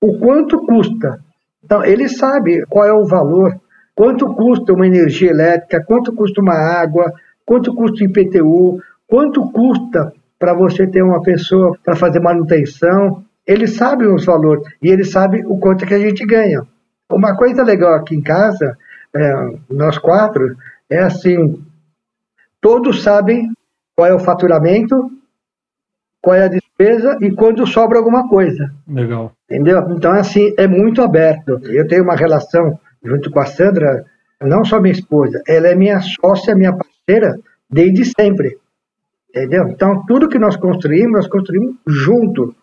[0.00, 1.18] o quanto custa.
[1.64, 3.52] Então, eles sabem qual é o valor,
[3.96, 7.12] quanto custa uma energia elétrica, quanto custa uma água,
[7.44, 13.24] quanto custa o IPTU, quanto custa para você ter uma pessoa para fazer manutenção.
[13.44, 16.62] Eles sabem os valores e eles sabem o quanto que a gente ganha.
[17.10, 18.76] Uma coisa legal aqui em casa,
[19.14, 19.32] é,
[19.70, 20.56] nós quatro,
[20.90, 21.64] é assim:
[22.60, 23.52] todos sabem
[23.94, 24.94] qual é o faturamento,
[26.20, 28.70] qual é a despesa e quando sobra alguma coisa.
[28.88, 29.32] Legal.
[29.48, 29.78] Entendeu?
[29.90, 31.60] Então, assim, é muito aberto.
[31.64, 34.04] Eu tenho uma relação junto com a Sandra,
[34.42, 37.38] não só minha esposa, ela é minha sócia, minha parceira
[37.70, 38.58] desde sempre.
[39.30, 39.68] Entendeu?
[39.68, 42.54] Então, tudo que nós construímos, nós construímos junto.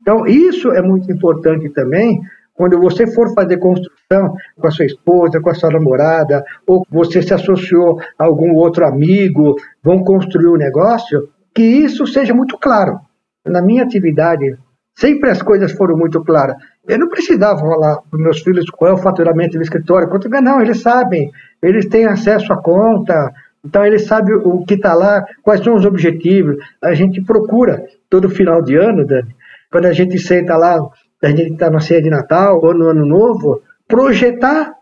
[0.00, 2.20] Então, isso é muito importante também,
[2.54, 7.22] quando você for fazer construção com a sua esposa, com a sua namorada, ou você
[7.22, 12.98] se associou a algum outro amigo, vão construir um negócio, que isso seja muito claro.
[13.46, 14.56] Na minha atividade,
[14.94, 16.56] sempre as coisas foram muito claras.
[16.86, 20.60] Eu não precisava falar para meus filhos qual é o faturamento do escritório, quanto não,
[20.60, 21.30] eles sabem,
[21.62, 23.32] eles têm acesso à conta,
[23.64, 26.56] então eles sabem o que está lá, quais são os objetivos.
[26.82, 29.34] A gente procura todo final de ano, Dani,
[29.70, 30.78] quando a gente senta lá
[31.22, 34.74] a gente está na ceia de Natal ou no Ano Novo, projetar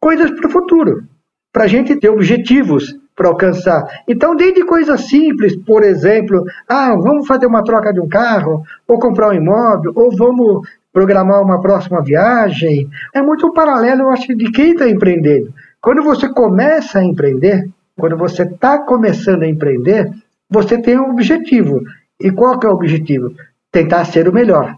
[0.00, 1.04] coisas para o futuro,
[1.52, 3.84] para a gente ter objetivos para alcançar.
[4.06, 8.98] Então, desde coisas simples, por exemplo, ah, vamos fazer uma troca de um carro, ou
[8.98, 12.88] comprar um imóvel, ou vamos programar uma próxima viagem.
[13.14, 15.52] É muito paralelo, eu acho, de quem está empreendendo.
[15.80, 20.10] Quando você começa a empreender, quando você está começando a empreender,
[20.48, 21.82] você tem um objetivo.
[22.20, 23.32] E qual que é o objetivo?
[23.70, 24.76] Tentar ser o melhor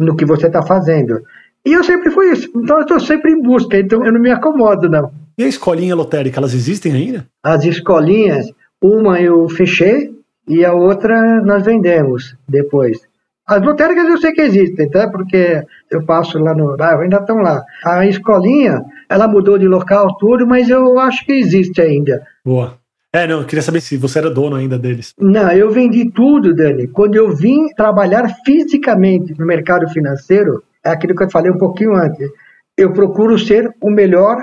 [0.00, 1.20] no que você está fazendo.
[1.64, 2.50] E eu sempre fui isso.
[2.56, 5.10] Então eu estou sempre em busca, então eu não me acomodo, não.
[5.36, 7.26] E a escolinha lotérica, elas existem ainda?
[7.42, 8.46] As escolinhas,
[8.82, 10.10] uma eu fechei
[10.48, 12.98] e a outra nós vendemos depois.
[13.46, 15.10] As lotéricas eu sei que existem, tá?
[15.10, 17.60] porque eu passo lá no bairro, ainda estão lá.
[17.84, 22.22] A escolinha, ela mudou de local tudo, mas eu acho que existe ainda.
[22.44, 22.79] Boa.
[23.12, 25.14] É, não, eu queria saber se você era dono ainda deles.
[25.18, 26.86] Não, eu vendi tudo, Dani.
[26.86, 31.94] Quando eu vim trabalhar fisicamente no mercado financeiro, é aquilo que eu falei um pouquinho
[31.94, 32.30] antes.
[32.76, 34.36] Eu procuro ser o melhor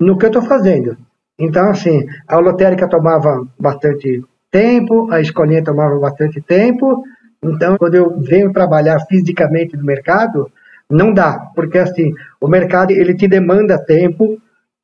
[0.00, 0.96] no que eu estou fazendo.
[1.38, 7.02] Então, assim, a lotérica tomava bastante tempo, a escolinha tomava bastante tempo.
[7.42, 10.48] Então, quando eu venho trabalhar fisicamente no mercado,
[10.88, 14.38] não dá, porque assim, o mercado ele te demanda tempo,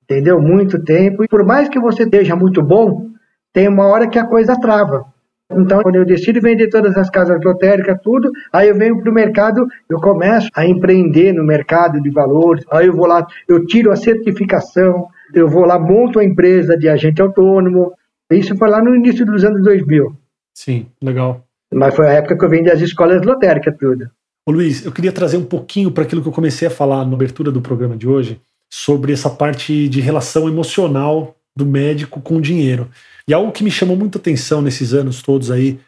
[0.09, 0.41] entendeu?
[0.41, 1.23] Muito tempo.
[1.23, 3.09] E por mais que você esteja muito bom,
[3.53, 5.05] tem uma hora que a coisa trava.
[5.51, 9.15] Então, quando eu decido vender todas as casas lotéricas, tudo, aí eu venho para o
[9.15, 13.91] mercado, eu começo a empreender no mercado de valores, aí eu vou lá, eu tiro
[13.91, 17.93] a certificação, eu vou lá, monto a empresa de agente autônomo.
[18.31, 20.13] Isso foi lá no início dos anos 2000.
[20.55, 21.43] Sim, legal.
[21.73, 24.11] Mas foi a época que eu vendi as escolas lotéricas, tudo.
[24.47, 27.15] Ô Luiz, eu queria trazer um pouquinho para aquilo que eu comecei a falar na
[27.15, 28.41] abertura do programa de hoje,
[28.71, 32.91] sobre essa parte de relação emocional do médico com o dinheiro.
[33.27, 35.81] E algo que me chamou muita atenção nesses anos todos aí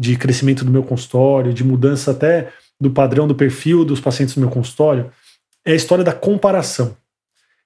[0.00, 4.40] de crescimento do meu consultório, de mudança até do padrão do perfil dos pacientes do
[4.40, 5.10] meu consultório,
[5.64, 6.96] é a história da comparação.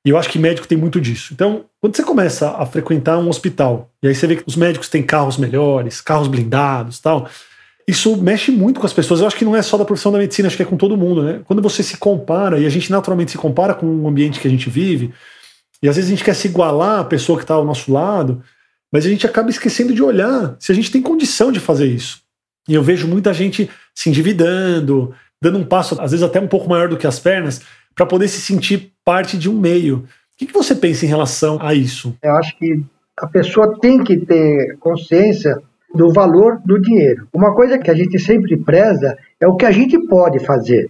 [0.04, 1.34] E eu acho que médico tem muito disso.
[1.34, 4.88] Então, quando você começa a frequentar um hospital, e aí você vê que os médicos
[4.88, 7.28] têm carros melhores, carros blindados tal,
[7.86, 9.20] isso mexe muito com as pessoas.
[9.20, 10.96] Eu acho que não é só da profissão da medicina, acho que é com todo
[10.96, 11.40] mundo, né?
[11.44, 14.50] Quando você se compara, e a gente naturalmente se compara com o ambiente que a
[14.50, 15.12] gente vive,
[15.82, 18.42] e às vezes a gente quer se igualar à pessoa que está ao nosso lado,
[18.92, 22.20] mas a gente acaba esquecendo de olhar se a gente tem condição de fazer isso.
[22.68, 26.68] E eu vejo muita gente se endividando, dando um passo, às vezes até um pouco
[26.68, 27.62] maior do que as pernas,
[27.94, 29.98] para poder se sentir parte de um meio.
[29.98, 30.04] O
[30.36, 32.16] que, que você pensa em relação a isso?
[32.22, 32.82] Eu acho que
[33.18, 35.60] a pessoa tem que ter consciência
[35.94, 37.26] do valor do dinheiro.
[37.32, 40.88] Uma coisa que a gente sempre preza é o que a gente pode fazer,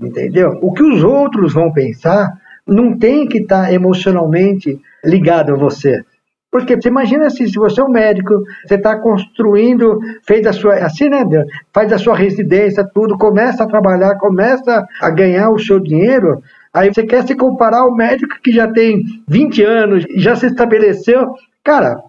[0.00, 0.58] entendeu?
[0.62, 2.32] O que os outros vão pensar
[2.66, 6.04] não tem que estar tá emocionalmente ligado a você.
[6.50, 10.74] Porque você imagina assim, se você é um médico, você está construindo, fez a sua,
[10.84, 11.24] assim, né,
[11.72, 16.42] faz a sua residência, tudo, começa a trabalhar, começa a ganhar o seu dinheiro,
[16.74, 21.34] aí você quer se comparar ao médico que já tem 20 anos, já se estabeleceu.
[21.62, 22.02] Cara,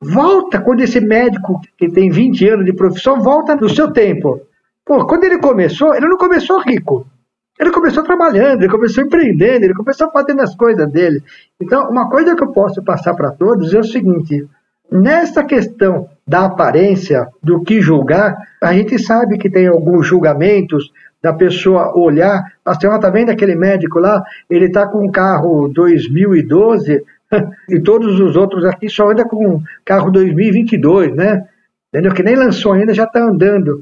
[0.00, 4.40] volta quando esse médico que tem 20 anos de profissão volta no seu tempo.
[4.84, 7.06] Pô, quando ele começou, ele não começou rico.
[7.58, 11.22] Ele começou trabalhando, ele começou empreendendo, ele começou fazendo as coisas dele.
[11.60, 14.46] Então, uma coisa que eu posso passar para todos é o seguinte:
[14.92, 21.32] nessa questão da aparência, do que julgar, a gente sabe que tem alguns julgamentos da
[21.32, 27.02] pessoa olhar, a senhora está vendo aquele médico lá, ele está com um carro 2012
[27.68, 31.46] e todos os outros aqui só andam com carro 2022, né?
[31.88, 32.12] Entendeu?
[32.12, 33.80] Que nem lançou ainda, já está andando.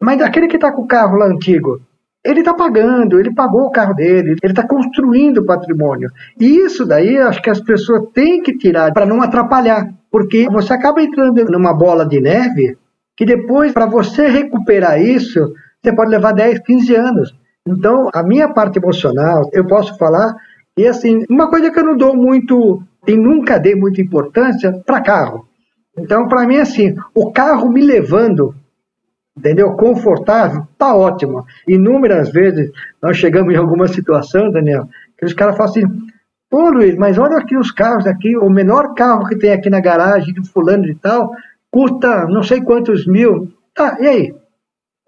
[0.00, 1.80] Mas aquele que está com o carro lá antigo,
[2.24, 6.10] ele está pagando, ele pagou o carro dele, ele está construindo patrimônio.
[6.38, 10.72] E isso daí acho que as pessoas têm que tirar para não atrapalhar, porque você
[10.72, 12.76] acaba entrando numa bola de neve
[13.16, 15.52] que depois, para você recuperar isso,
[15.82, 17.34] você pode levar 10, 15 anos.
[17.66, 20.34] Então, a minha parte emocional, eu posso falar,
[20.76, 25.02] e assim, uma coisa que eu não dou muito, e nunca dei muita importância, para
[25.02, 25.46] carro.
[25.98, 28.54] Então, para mim, assim, o carro me levando
[29.36, 29.72] entendeu?
[29.72, 31.44] Confortável, tá ótimo.
[31.66, 35.82] Inúmeras vezes nós chegamos em alguma situação, Daniel, que os caras falam assim:
[36.50, 39.80] Pô, Luiz, mas olha aqui os carros aqui, o menor carro que tem aqui na
[39.80, 41.32] garagem do fulano e tal,
[41.70, 43.52] custa não sei quantos mil.
[43.74, 44.34] Tá, e aí?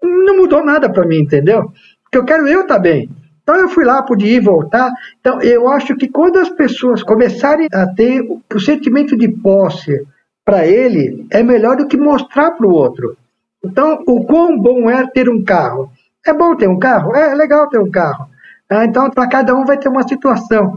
[0.01, 1.71] Não mudou nada para mim, entendeu?
[2.03, 3.09] Porque eu quero eu estar tá bem.
[3.45, 4.91] Então eu fui lá, pude ir voltar.
[5.19, 10.03] Então eu acho que quando as pessoas começarem a ter o sentimento de posse
[10.43, 13.15] para ele, é melhor do que mostrar para o outro.
[13.63, 15.91] Então, o quão bom é ter um carro?
[16.25, 17.15] É bom ter um carro?
[17.15, 18.27] É, legal ter um carro.
[18.69, 20.75] Ah, então, para cada um vai ter uma situação.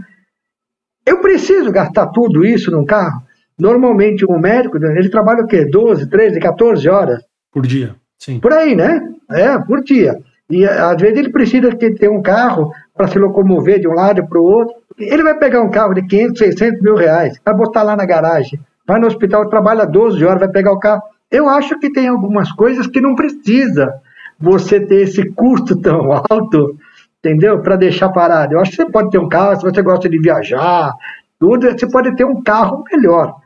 [1.04, 3.22] Eu preciso gastar tudo isso num carro?
[3.58, 5.64] Normalmente, um médico, ele trabalha o quê?
[5.64, 7.22] 12, 13, 14 horas?
[7.52, 8.38] Por dia, sim.
[8.40, 9.00] Por aí, né?
[9.30, 10.18] É, por dia.
[10.50, 14.40] E às vezes ele precisa ter um carro para se locomover de um lado para
[14.40, 14.74] o outro.
[14.98, 18.58] Ele vai pegar um carro de 500, 600 mil reais, vai botar lá na garagem,
[18.86, 21.02] vai no hospital, trabalha 12 horas, vai pegar o carro.
[21.30, 23.92] Eu acho que tem algumas coisas que não precisa
[24.40, 26.76] você ter esse custo tão alto,
[27.18, 27.60] entendeu?
[27.60, 28.54] Para deixar parado.
[28.54, 30.92] Eu acho que você pode ter um carro, se você gosta de viajar,
[31.38, 33.36] tudo, você pode ter um carro melhor.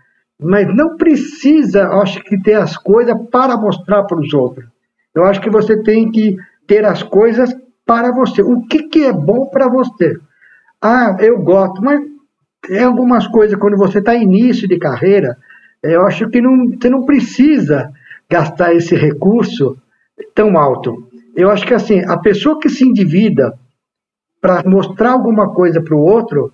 [0.40, 4.66] Mas não precisa, acho que, ter as coisas para mostrar para os outros.
[5.14, 8.42] Eu acho que você tem que ter as coisas para você.
[8.42, 10.16] O que, que é bom para você?
[10.80, 12.00] Ah, eu gosto, mas
[12.66, 15.36] tem algumas coisas, quando você está início de carreira,
[15.82, 17.92] eu acho que não, você não precisa
[18.30, 19.76] gastar esse recurso
[20.34, 21.08] tão alto.
[21.34, 23.58] Eu acho que assim, a pessoa que se endivida
[24.40, 26.52] para mostrar alguma coisa para o outro,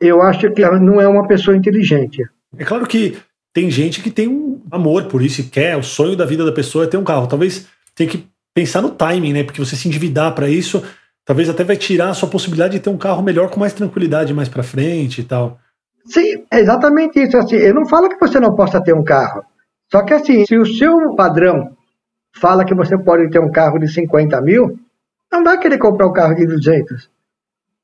[0.00, 2.22] eu acho que ela não é uma pessoa inteligente.
[2.56, 3.16] É claro que
[3.52, 6.52] tem gente que tem um amor por isso e quer, o sonho da vida da
[6.52, 7.26] pessoa é ter um carro.
[7.26, 8.26] Talvez tenha que
[8.58, 9.44] pensar no timing, né?
[9.44, 10.82] Porque você se endividar para isso,
[11.24, 14.34] talvez até vai tirar a sua possibilidade de ter um carro melhor com mais tranquilidade
[14.34, 15.60] mais para frente e tal.
[16.04, 17.36] Sim, é exatamente isso.
[17.36, 19.44] Assim, eu não falo que você não possa ter um carro.
[19.92, 21.76] Só que assim, se o seu padrão
[22.36, 24.76] fala que você pode ter um carro de 50 mil,
[25.30, 27.08] não vai querer comprar um carro de 200.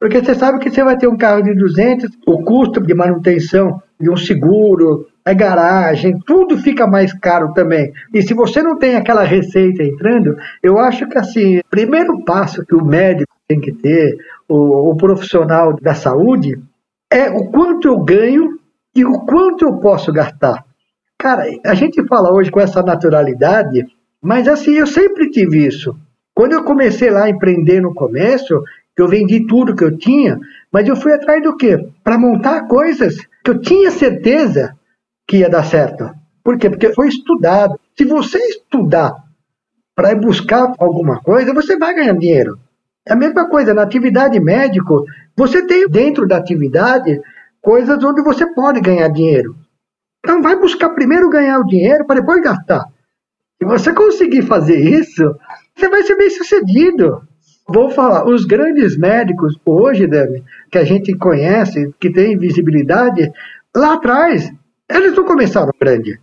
[0.00, 3.80] Porque você sabe que você vai ter um carro de 200, o custo de manutenção
[4.00, 7.92] de um seguro, a garagem, tudo fica mais caro também.
[8.12, 12.64] E se você não tem aquela receita entrando, eu acho que assim, o primeiro passo
[12.64, 14.16] que o médico tem que ter,
[14.48, 16.60] o, o profissional da saúde,
[17.10, 18.58] é o quanto eu ganho
[18.94, 20.64] e o quanto eu posso gastar.
[21.18, 23.86] Cara, a gente fala hoje com essa naturalidade,
[24.20, 25.96] mas assim, eu sempre tive isso.
[26.34, 28.62] Quando eu comecei lá a empreender no começo,
[28.96, 30.38] eu vendi tudo que eu tinha,
[30.70, 31.88] mas eu fui atrás do quê?
[32.02, 34.76] Para montar coisas que eu tinha certeza
[35.26, 36.10] que ia dar certo.
[36.42, 36.68] Por quê?
[36.68, 37.78] Porque foi estudado.
[37.96, 39.14] Se você estudar
[39.94, 42.58] para buscar alguma coisa, você vai ganhar dinheiro.
[43.06, 45.04] É a mesma coisa, na atividade médico,
[45.36, 47.20] você tem dentro da atividade
[47.60, 49.56] coisas onde você pode ganhar dinheiro.
[50.18, 52.84] Então vai buscar primeiro ganhar o dinheiro para depois gastar.
[53.60, 55.34] Se você conseguir fazer isso,
[55.76, 57.22] você vai ser bem sucedido.
[57.66, 63.30] Vou falar, os grandes médicos hoje, Dani, que a gente conhece, que tem visibilidade,
[63.74, 64.52] lá atrás,
[64.90, 66.18] eles não começaram grande.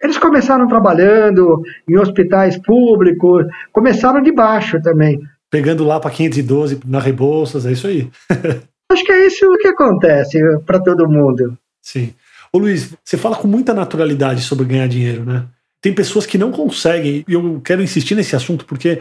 [0.00, 5.20] Eles começaram trabalhando em hospitais públicos, começaram de baixo também.
[5.50, 8.08] Pegando lá para 512 na Rebouças, é isso aí.
[8.90, 11.58] Acho que é isso que acontece para todo mundo.
[11.82, 12.14] Sim.
[12.52, 15.44] Ô Luiz, você fala com muita naturalidade sobre ganhar dinheiro, né?
[15.80, 19.00] Tem pessoas que não conseguem, e eu quero insistir nesse assunto porque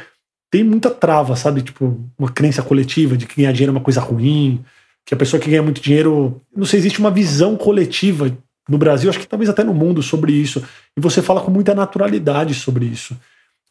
[0.52, 1.62] tem muita trava, sabe?
[1.62, 4.64] Tipo, uma crença coletiva de que ganhar dinheiro é uma coisa ruim,
[5.06, 6.42] que a pessoa que ganha muito dinheiro.
[6.56, 8.36] Não sei, existe uma visão coletiva
[8.68, 10.64] no Brasil, acho que talvez até no mundo, sobre isso.
[10.96, 13.18] E você fala com muita naturalidade sobre isso.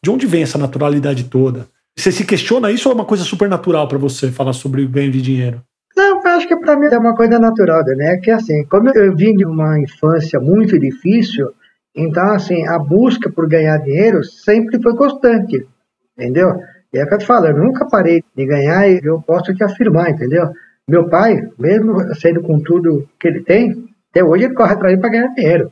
[0.03, 1.67] De onde vem essa naturalidade toda?
[1.97, 4.89] Você se questiona isso ou é uma coisa super natural para você falar sobre o
[4.89, 5.61] ganho de dinheiro?
[5.95, 8.17] Não, eu acho que para mim é uma coisa natural, né?
[8.17, 11.49] Que assim, como eu vim de uma infância muito difícil,
[11.95, 15.67] então assim, a busca por ganhar dinheiro sempre foi constante,
[16.15, 16.55] entendeu?
[16.93, 19.53] E é o que eu te falo, eu nunca parei de ganhar e eu posso
[19.55, 20.51] te afirmar, entendeu?
[20.87, 25.09] Meu pai, mesmo sendo com tudo que ele tem, até hoje ele corre atrás para
[25.09, 25.71] ganhar dinheiro,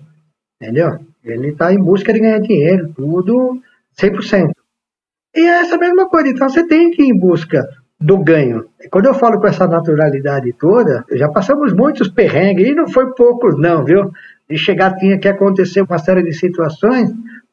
[0.61, 0.99] entendeu?
[1.23, 3.59] Ele está em busca de ganhar dinheiro, tudo
[3.99, 4.51] 100%.
[5.35, 7.67] E é essa mesma coisa, então você tem que ir em busca
[7.99, 8.65] do ganho.
[8.91, 13.57] Quando eu falo com essa naturalidade toda, já passamos muitos perrengues, e não foi poucos
[13.57, 14.11] não, viu?
[14.49, 17.09] De chegar tinha que acontecer uma série de situações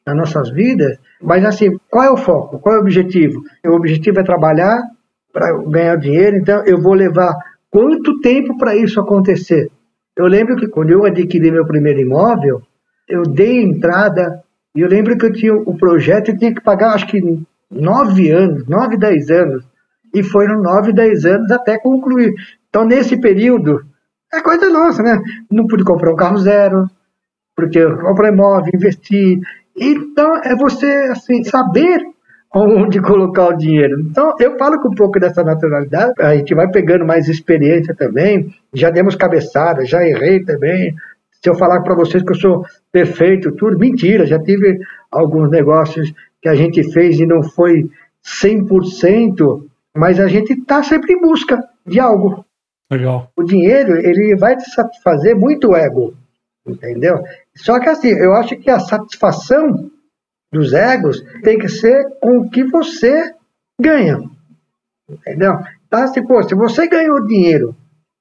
[0.07, 2.59] nas nossas vidas, mas assim, qual é o foco?
[2.59, 3.43] Qual é o objetivo?
[3.65, 4.83] O objetivo é trabalhar
[5.33, 7.35] para ganhar dinheiro, então eu vou levar
[7.71, 9.71] quanto tempo para isso acontecer?
[10.17, 12.63] Eu lembro que quando eu adquiri meu primeiro imóvel,
[13.09, 14.43] eu dei entrada,
[14.75, 17.21] e eu lembro que eu tinha o projeto e tinha que pagar acho que
[17.71, 19.65] nove anos, nove, dez anos
[20.15, 22.35] e foram nove, dez anos até concluir.
[22.69, 23.83] Então, nesse período,
[24.33, 25.19] é coisa nossa, né?
[25.51, 26.87] Não pude comprar um carro zero,
[27.57, 29.41] porque eu comprei imóvel, investi.
[29.77, 32.01] Então, é você, assim, saber
[32.55, 34.01] onde colocar o dinheiro.
[34.01, 38.55] Então, eu falo com um pouco dessa naturalidade, a gente vai pegando mais experiência também,
[38.75, 40.95] já demos cabeçada, já errei também.
[41.43, 44.79] Se eu falar para vocês que eu sou perfeito, tudo, mentira, já tive
[45.11, 47.89] alguns negócios que a gente fez e não foi
[48.25, 49.65] 100%,
[49.97, 52.45] mas a gente está sempre em busca de algo.
[52.91, 53.31] Legal.
[53.37, 56.15] O dinheiro, ele vai te satisfazer muito o ego,
[56.67, 57.23] entendeu?
[57.57, 59.91] Só que assim, eu acho que a satisfação
[60.53, 63.33] dos egos tem que ser com o que você
[63.81, 64.19] ganha,
[65.09, 65.59] entendeu?
[65.87, 67.75] Então, assim, pô, se você ganhou dinheiro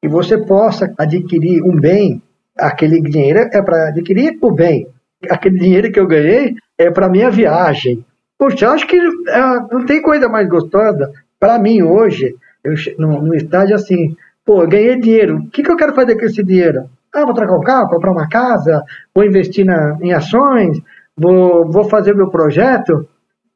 [0.04, 2.22] e você possa adquirir um bem,
[2.58, 4.88] aquele dinheiro é para adquirir o bem.
[5.30, 8.04] Aquele dinheiro que eu ganhei é para minha viagem.
[8.38, 9.40] Poxa, acho que é,
[9.72, 14.16] não tem coisa mais gostosa para mim, hoje, eu, no, no estágio assim,
[14.46, 16.90] pô, ganhei dinheiro, o que, que eu quero fazer com esse dinheiro?
[17.14, 20.80] Ah, vou trocar um carro, comprar uma casa, vou investir na, em ações,
[21.22, 23.08] vou, vou fazer meu projeto.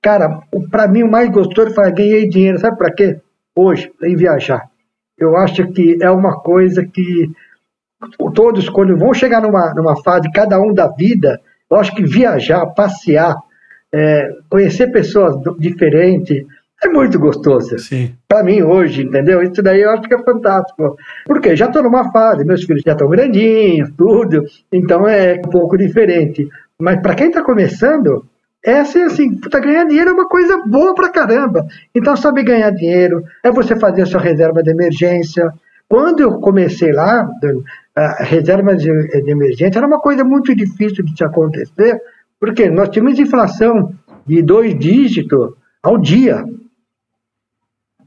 [0.02, 3.20] Cara, para mim o mais gostoso foi ganhei dinheiro, sabe para quê?
[3.58, 4.70] Hoje, em viajar.
[5.18, 7.32] Eu acho que é uma coisa que
[8.34, 11.40] todos, quando vão chegar numa, numa fase, cada um da vida,
[11.72, 13.36] eu acho que viajar, passear,
[13.94, 16.46] é, conhecer pessoas diferentes,
[16.84, 17.80] é muito gostoso.
[18.28, 19.42] Para mim hoje, entendeu?
[19.42, 20.98] Isso daí eu acho que é fantástico.
[21.26, 25.78] Porque já estou numa fase, meus filhos já estão grandinhos, tudo, então é um pouco
[25.78, 26.48] diferente.
[26.80, 28.26] Mas para quem está começando,
[28.66, 31.66] é assim, puta, ganhar dinheiro é uma coisa boa pra caramba.
[31.94, 35.54] Então, saber ganhar dinheiro é você fazer a sua reserva de emergência.
[35.88, 37.30] Quando eu comecei lá,
[37.96, 42.02] a reserva de, de emergência era uma coisa muito difícil de se acontecer,
[42.40, 43.94] porque nós tínhamos inflação
[44.26, 46.44] de dois dígitos ao dia.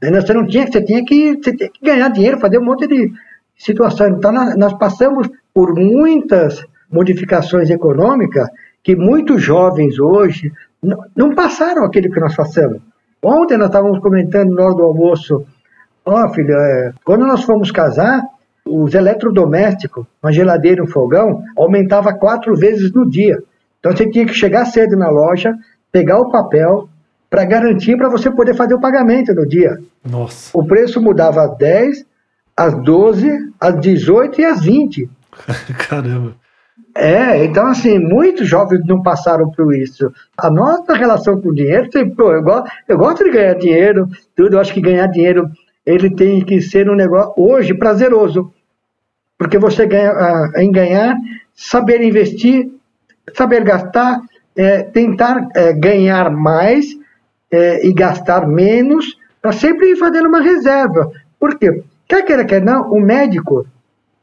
[0.01, 3.11] Você não tinha, você tinha que, você tinha que ganhar dinheiro, fazer um monte de
[3.57, 4.13] situações.
[4.17, 8.47] Então, nós, nós passamos por muitas modificações econômicas
[8.83, 10.51] que muitos jovens hoje
[11.15, 12.81] não, passaram aquilo que nós passamos.
[13.21, 15.45] Ontem nós estávamos comentando na hora do almoço,
[16.05, 18.23] Ó, oh, filho, é, quando nós fomos casar,
[18.65, 23.37] os eletrodomésticos, uma geladeira, um fogão, aumentava quatro vezes no dia.
[23.79, 25.53] Então você tinha que chegar cedo na loja,
[25.91, 26.89] pegar o papel
[27.29, 29.77] para garantir para você poder fazer o pagamento no dia.
[30.03, 30.57] Nossa.
[30.57, 32.05] O preço mudava às 10,
[32.57, 33.29] às 12,
[33.59, 35.09] às 18 e às 20.
[35.89, 36.35] Caramba.
[37.01, 40.11] É, então assim, muitos jovens não passaram por isso.
[40.37, 44.59] A nossa relação com o dinheiro, eu, gosto, eu gosto de ganhar dinheiro, tudo, eu
[44.59, 45.49] acho que ganhar dinheiro
[45.85, 48.53] ele tem que ser um negócio hoje prazeroso.
[49.37, 51.15] Porque você ganha ah, em ganhar,
[51.55, 52.69] saber investir,
[53.33, 54.19] saber gastar,
[54.53, 56.85] é, tentar é, ganhar mais
[57.49, 61.09] é, e gastar menos, para sempre ir fazendo uma reserva.
[61.39, 61.81] Por quê?
[62.05, 63.65] Quer queira, quer não, o médico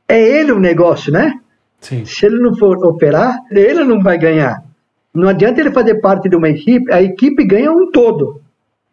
[0.07, 1.41] é ele o negócio, né?
[1.81, 2.05] Sim.
[2.05, 4.63] Se ele não for operar, ele não vai ganhar.
[5.15, 8.41] Não adianta ele fazer parte de uma equipe, a equipe ganha um todo.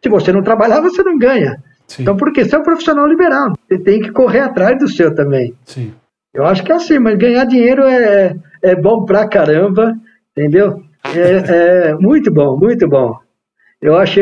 [0.02, 1.62] Se você não trabalhar, você não ganha.
[1.86, 2.02] Sim.
[2.02, 5.54] Então, porque você é um profissional liberal, você tem que correr atrás do seu também.
[5.64, 5.92] Sim.
[6.32, 9.94] Eu acho que é assim, mas ganhar dinheiro é, é bom pra caramba,
[10.36, 10.82] entendeu?
[11.14, 13.16] É, é muito bom, muito bom.
[13.80, 14.20] Eu acho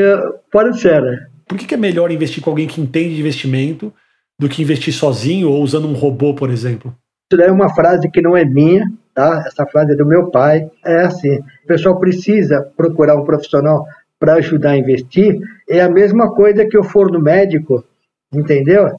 [0.50, 1.18] fora de sério.
[1.46, 3.92] Por que, que é melhor investir com alguém que entende de investimento
[4.38, 6.94] do que investir sozinho ou usando um robô, por exemplo?
[7.32, 9.42] Isso é uma frase que não é minha, tá?
[9.46, 10.70] Essa frase é do meu pai.
[10.84, 13.86] É assim: o pessoal precisa procurar um profissional
[14.20, 15.38] para ajudar a investir.
[15.66, 17.82] É a mesma coisa que eu for no médico,
[18.30, 18.94] entendeu?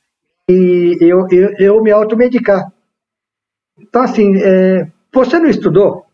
[0.49, 2.71] E eu, eu, eu me automedicar.
[3.79, 6.05] Então, assim, é, você não estudou,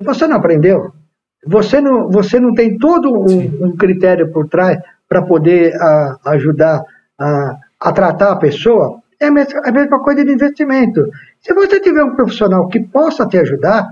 [0.00, 0.92] você não aprendeu,
[1.46, 6.82] você não, você não tem todo um, um critério por trás para poder a, ajudar
[7.18, 11.08] a, a tratar a pessoa, é a mesma, a mesma coisa de investimento.
[11.42, 13.86] Se você tiver um profissional que possa te ajudar,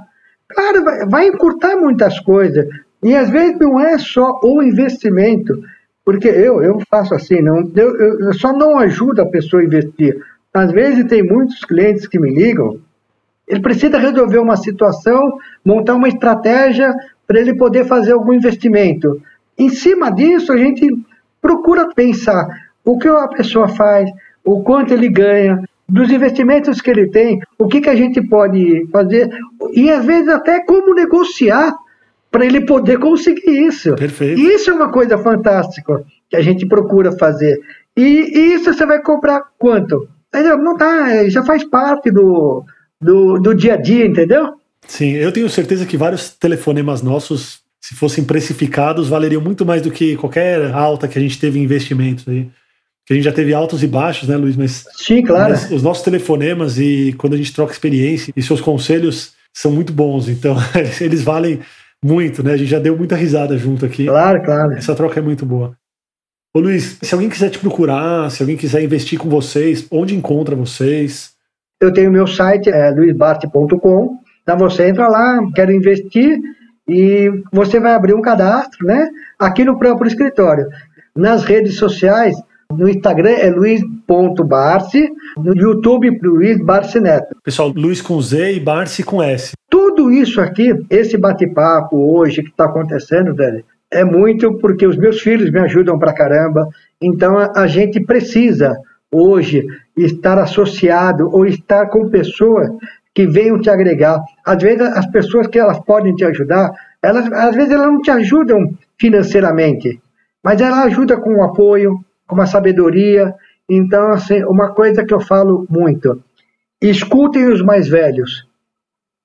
[0.49, 2.67] claro, vai, vai encurtar muitas coisas.
[3.03, 5.61] E às vezes não é só o investimento,
[6.05, 10.17] porque eu, eu faço assim, não, eu, eu só não ajudo a pessoa a investir.
[10.55, 12.81] Às vezes tem muitos clientes que me ligam,
[13.49, 15.21] ele precisa resolver uma situação,
[15.65, 16.95] montar uma estratégia
[17.27, 19.21] para ele poder fazer algum investimento.
[19.59, 20.87] Em cima disso, a gente
[21.43, 22.47] procura pensar
[22.85, 24.09] o que a pessoa faz,
[24.45, 28.87] o quanto ele ganha, dos investimentos que ele tem, o que, que a gente pode
[28.91, 29.29] fazer,
[29.73, 31.75] e às vezes até como negociar
[32.31, 33.95] para ele poder conseguir isso.
[33.97, 34.41] Perfeito.
[34.41, 37.61] Isso é uma coisa fantástica que a gente procura fazer.
[37.97, 40.09] E, e isso você vai comprar quanto?
[40.33, 42.65] Não tá, já faz parte do,
[43.01, 44.55] do, do dia a dia, entendeu?
[44.87, 49.91] Sim, eu tenho certeza que vários telefonemas nossos, se fossem precificados, valeriam muito mais do
[49.91, 52.49] que qualquer alta que a gente teve em investimentos aí.
[53.11, 54.57] Que a gente já teve altos e baixos, né, Luiz?
[54.57, 55.51] Mas, Sim, claro.
[55.51, 59.93] Mas os nossos telefonemas e quando a gente troca experiência e seus conselhos são muito
[59.93, 60.29] bons.
[60.29, 60.55] Então,
[61.01, 61.59] eles valem
[62.01, 62.53] muito, né?
[62.53, 64.07] A gente já deu muita risada junto aqui.
[64.07, 64.75] Claro, claro.
[64.75, 65.77] Essa troca é muito boa.
[66.55, 70.55] Ô Luiz, se alguém quiser te procurar, se alguém quiser investir com vocês, onde encontra
[70.55, 71.33] vocês?
[71.81, 74.21] Eu tenho meu site, é luisbart.com.
[74.45, 76.39] Então você entra lá, quer investir
[76.89, 79.09] e você vai abrir um cadastro, né?
[79.37, 80.69] Aqui no próprio escritório.
[81.17, 82.37] Nas redes sociais,
[82.71, 87.37] no Instagram é luiz.barce, no YouTube Luiz Barce Neto.
[87.43, 89.53] Pessoal, Luiz com Z e Barce com S.
[89.69, 95.21] Tudo isso aqui, esse bate-papo hoje que está acontecendo, velho, é muito porque os meus
[95.21, 96.69] filhos me ajudam pra caramba.
[97.03, 98.77] Então a, gente precisa
[99.11, 99.67] hoje
[99.97, 102.71] estar associado ou estar com pessoas
[103.13, 104.21] que venham te agregar.
[104.47, 106.71] Às vezes as pessoas que elas podem te ajudar,
[107.03, 110.01] elas às vezes elas não te ajudam financeiramente,
[110.45, 111.99] mas ela ajuda com o apoio,
[112.35, 113.35] uma sabedoria.
[113.69, 116.23] Então, assim, uma coisa que eu falo muito:
[116.81, 118.47] escutem os mais velhos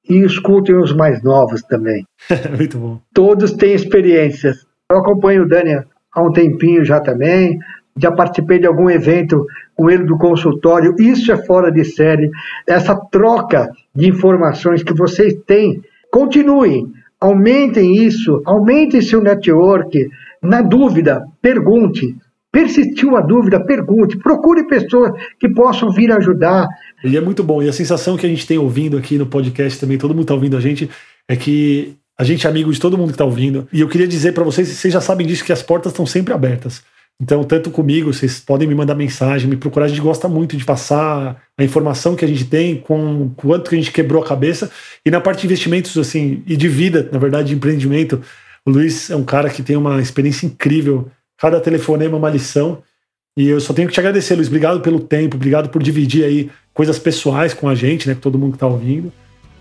[0.07, 2.05] e escutem os mais novos também.
[2.55, 2.99] muito bom.
[3.13, 4.65] Todos têm experiências.
[4.91, 5.83] Eu acompanho o Daniel
[6.13, 7.59] há um tempinho já também
[7.97, 9.45] já participei de algum evento
[9.75, 12.29] com ele do consultório, isso é fora de série.
[12.67, 15.81] Essa troca de informações que vocês têm,
[16.11, 20.09] continuem, aumentem isso, aumentem seu network.
[20.41, 22.15] Na dúvida, pergunte.
[22.55, 24.17] Persistiu a dúvida, pergunte.
[24.17, 26.65] Procure pessoas que possam vir ajudar.
[27.03, 27.61] E é muito bom.
[27.61, 30.35] E a sensação que a gente tem ouvindo aqui no podcast também, todo mundo está
[30.35, 30.89] ouvindo a gente,
[31.27, 33.67] é que a gente é amigo de todo mundo que está ouvindo.
[33.73, 36.33] E eu queria dizer para vocês, vocês já sabem disso, que as portas estão sempre
[36.33, 36.81] abertas.
[37.21, 39.87] Então, tanto comigo, vocês podem me mandar mensagem, me procurar.
[39.87, 43.75] A gente gosta muito de passar a informação que a gente tem, com quanto que
[43.75, 44.71] a gente quebrou a cabeça.
[45.05, 48.21] E na parte de investimentos, assim, e de vida, na verdade, de empreendimento,
[48.65, 51.11] o Luiz é um cara que tem uma experiência incrível.
[51.37, 52.79] Cada telefonema é uma lição.
[53.37, 54.47] E eu só tenho que te agradecer, Luiz.
[54.47, 58.15] Obrigado pelo tempo, obrigado por dividir aí coisas pessoais com a gente, né?
[58.15, 59.11] Com todo mundo que está ouvindo.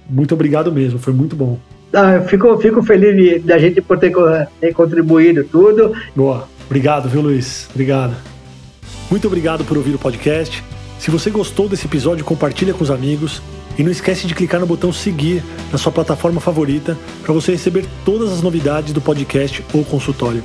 [0.09, 1.59] Muito obrigado mesmo, foi muito bom.
[1.93, 4.13] Ah, eu fico, fico feliz da gente por ter,
[4.61, 5.93] ter contribuído tudo.
[6.15, 6.49] Boa.
[6.67, 7.69] Obrigado, viu, Luiz?
[7.71, 8.15] Obrigado.
[9.11, 10.63] Muito obrigado por ouvir o podcast.
[10.99, 13.43] Se você gostou desse episódio, compartilha com os amigos.
[13.77, 17.85] E não esquece de clicar no botão seguir na sua plataforma favorita para você receber
[18.05, 20.45] todas as novidades do podcast ou consultório.